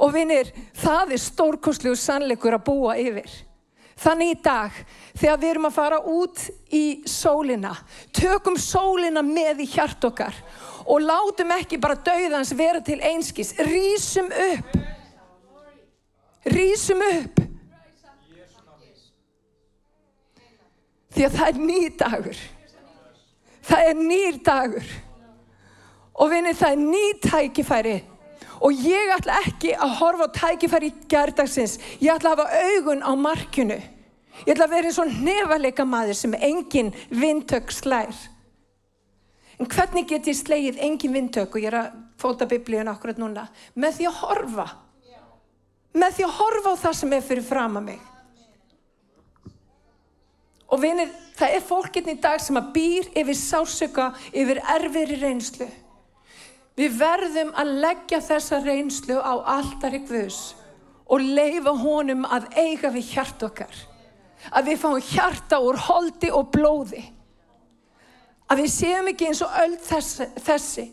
Og 0.00 0.12
vinir, 0.14 0.52
það 0.76 1.16
er 1.16 1.20
stórkoslu 1.20 1.92
sannleikur 1.96 2.56
að 2.56 2.64
búa 2.68 2.96
yfir. 3.00 3.30
Þannig 3.96 4.34
í 4.34 4.40
dag, 4.44 4.74
þegar 5.16 5.38
við 5.40 5.50
erum 5.50 5.68
að 5.70 5.76
fara 5.78 5.98
út 6.12 6.42
í 6.74 6.84
sólina, 7.08 7.72
tökum 8.12 8.58
sólina 8.60 9.22
með 9.24 9.62
í 9.64 9.68
hjart 9.72 10.04
okkar 10.04 10.36
og 10.86 11.00
látum 11.00 11.54
ekki 11.56 11.78
bara 11.80 11.96
dauðans 12.04 12.52
vera 12.54 12.82
til 12.84 12.98
einskis. 13.00 13.54
Rísum 13.56 14.28
upp. 14.28 14.76
Rísum 16.52 17.00
upp. 17.02 17.40
Því 21.16 21.24
að 21.24 21.38
það 21.38 21.48
er 21.48 21.62
nýr 21.64 21.96
dagur. 21.96 22.42
Það 23.66 23.88
er 23.90 24.02
nýr 24.04 24.38
dagur. 24.44 24.92
Og 26.16 26.30
vinni 26.32 26.52
það 26.56 26.76
er 26.76 26.84
nýr 26.84 27.18
tækifæri. 27.24 27.96
Og 28.60 28.72
ég 28.86 29.12
ætla 29.16 29.40
ekki 29.44 29.74
að 29.74 29.96
horfa 29.98 30.28
á 30.30 30.36
tækifæri 30.36 30.88
í 30.90 30.96
gerdagsins. 31.10 31.76
Ég 32.00 32.14
ætla 32.14 32.32
að 32.32 32.40
hafa 32.40 32.62
augun 32.70 33.04
á 33.04 33.12
markinu. 33.18 33.76
Ég 34.44 34.54
ætla 34.54 34.66
að 34.68 34.74
vera 34.76 34.90
eins 34.90 35.00
og 35.00 35.12
nefalega 35.26 35.84
maður 35.88 36.18
sem 36.18 36.34
engin 36.40 36.92
vindtök 37.10 37.72
slær. 37.72 38.16
En 39.56 39.68
hvernig 39.72 40.08
get 40.08 40.28
ég 40.28 40.36
slegið 40.36 40.82
engin 40.84 41.14
vindtök 41.16 41.54
og 41.56 41.62
ég 41.62 41.70
er 41.70 41.78
að 41.80 41.94
fóta 42.20 42.48
biblíun 42.48 42.90
akkurat 42.92 43.20
núna? 43.20 43.46
Með 43.74 44.00
því 44.00 44.10
að 44.10 44.20
horfa. 44.22 44.66
Með 45.96 46.18
því 46.18 46.26
að 46.26 46.36
horfa 46.40 46.74
á 46.76 46.82
það 46.84 46.98
sem 46.98 47.16
er 47.16 47.24
fyrir 47.24 47.46
fram 47.46 47.80
að 47.80 47.88
mig. 47.88 48.04
Og 50.66 50.82
vinir, 50.82 51.12
það 51.38 51.56
er 51.56 51.64
fólkinn 51.64 52.10
í 52.10 52.18
dag 52.20 52.40
sem 52.42 52.58
að 52.58 52.70
býr 52.74 53.08
yfir 53.16 53.38
sásöka, 53.38 54.10
yfir 54.34 54.60
erfiðri 54.74 55.20
reynslu. 55.22 55.68
Við 56.76 56.96
verðum 57.00 57.54
að 57.56 57.72
leggja 57.80 58.20
þessa 58.20 58.60
reynslu 58.60 59.16
á 59.16 59.34
alltari 59.56 60.02
Guðs 60.04 60.54
og 61.08 61.22
leifa 61.24 61.72
honum 61.80 62.26
að 62.28 62.50
eiga 62.58 62.90
við 62.92 63.14
hjart 63.14 63.44
okkar. 63.46 63.78
Að 64.52 64.68
við 64.70 64.82
fáum 64.82 65.06
hjarta 65.08 65.60
úr 65.64 65.78
holdi 65.86 66.30
og 66.34 66.50
blóði. 66.52 67.00
Að 68.46 68.62
við 68.62 68.70
séum 68.74 69.08
ekki 69.10 69.30
eins 69.30 69.40
og 69.42 69.56
öll 69.62 69.78
þessi, 69.82 70.28
þessi 70.36 70.86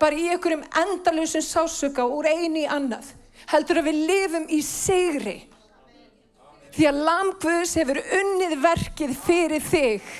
bara 0.00 0.18
í 0.18 0.26
einhverjum 0.32 0.66
endalösum 0.82 1.44
sásöka 1.44 2.04
úr 2.10 2.26
eini 2.28 2.66
í 2.66 2.70
annað. 2.70 3.06
Heldur 3.48 3.80
að 3.80 3.92
við 3.92 4.02
lifum 4.10 4.48
í 4.50 4.58
sigri. 4.66 5.38
Því 6.74 6.88
að 6.90 7.02
lamgvöðs 7.06 7.76
hefur 7.78 8.00
unnið 8.18 8.56
verkið 8.62 9.14
fyrir 9.22 9.62
þig. 9.64 10.10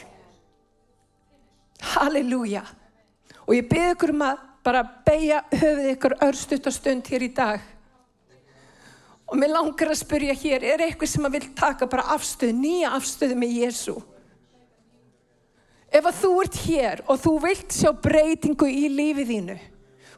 Halleluja. 1.95 2.63
Og 3.47 3.57
ég 3.57 3.75
ykkur 3.91 4.15
um 4.15 4.25
að 4.31 4.48
bara 4.69 4.85
beigja 5.07 5.43
höfuð 5.55 5.91
ykkur 5.95 6.15
örstutt 6.29 6.69
og 6.69 6.75
stund 6.77 7.09
hér 7.09 7.25
í 7.25 7.33
dag. 7.33 7.65
Og 9.29 9.37
mér 9.37 9.53
langar 9.53 9.93
að 9.93 10.01
spyrja 10.01 10.37
hér, 10.41 10.65
er 10.65 10.85
eitthvað 10.87 11.13
sem 11.13 11.29
að 11.29 11.35
vil 11.37 11.49
taka 11.57 11.89
bara 11.89 12.07
afstöð, 12.15 12.55
nýja 12.57 12.95
afstöðu 12.97 13.37
með 13.37 13.57
Jésu? 13.63 13.97
Ef 15.89 16.05
að 16.05 16.19
þú 16.21 16.33
ert 16.43 16.59
hér 16.67 17.03
og 17.09 17.21
þú 17.21 17.35
vilt 17.45 17.77
sjá 17.77 17.93
breytingu 17.97 18.69
í 18.69 18.89
lífið 18.93 19.31
þínu, 19.33 19.59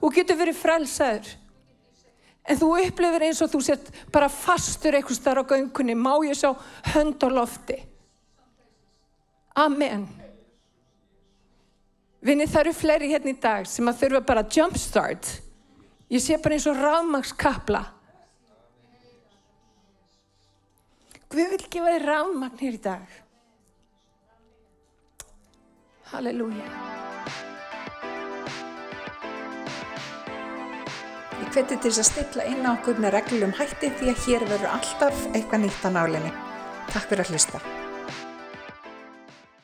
þú 0.01 0.12
getur 0.16 0.38
verið 0.40 0.59
frelsaður, 0.59 1.28
en 2.51 2.59
þú 2.59 2.70
upplifir 2.84 3.26
eins 3.28 3.42
og 3.44 3.53
þú 3.53 3.61
sett 3.66 3.90
bara 4.14 4.30
fastur 4.30 4.98
eitthvað 4.98 5.18
starf 5.18 5.46
á 5.46 5.51
göngunni, 5.55 5.94
má 5.94 6.14
ég 6.26 6.38
sjá 6.38 6.51
hönd 6.94 7.22
á 7.22 7.28
lofti. 7.30 7.78
Amen. 9.59 10.09
Vinni 12.20 12.44
það 12.44 12.60
eru 12.66 12.74
fleiri 12.76 13.08
hérna 13.14 13.32
í 13.32 13.38
dag 13.40 13.64
sem 13.68 13.88
að 13.88 14.02
þurfa 14.02 14.20
bara 14.28 14.44
jumpstart. 14.56 15.30
Ég 16.12 16.20
sé 16.20 16.36
bara 16.42 16.58
eins 16.58 16.66
og 16.68 16.76
ráðmagskapla. 16.76 17.80
Guð 21.30 21.52
vil 21.54 21.66
gefa 21.70 21.94
þér 21.94 22.06
ráðmagn 22.10 22.60
hér 22.60 22.76
í 22.76 22.82
dag. 22.84 23.18
Halleluja. 26.10 26.70
Ég 31.40 31.52
hveti 31.54 31.76
til 31.76 31.88
þess 31.88 32.02
að 32.02 32.08
stilla 32.10 32.48
inn 32.50 32.66
á 32.66 32.74
okkur 32.74 32.98
með 33.00 33.16
reglum 33.16 33.54
hætti 33.56 33.94
því 33.96 34.12
að 34.12 34.24
hér 34.26 34.48
verður 34.50 34.72
alltaf 34.74 35.28
eitthvað 35.30 35.68
nýtt 35.68 35.86
á 35.86 35.90
nálinni. 35.94 36.34
Takk 36.90 37.06
fyrir 37.06 37.24
að 37.24 37.38
hlusta. 37.38 37.79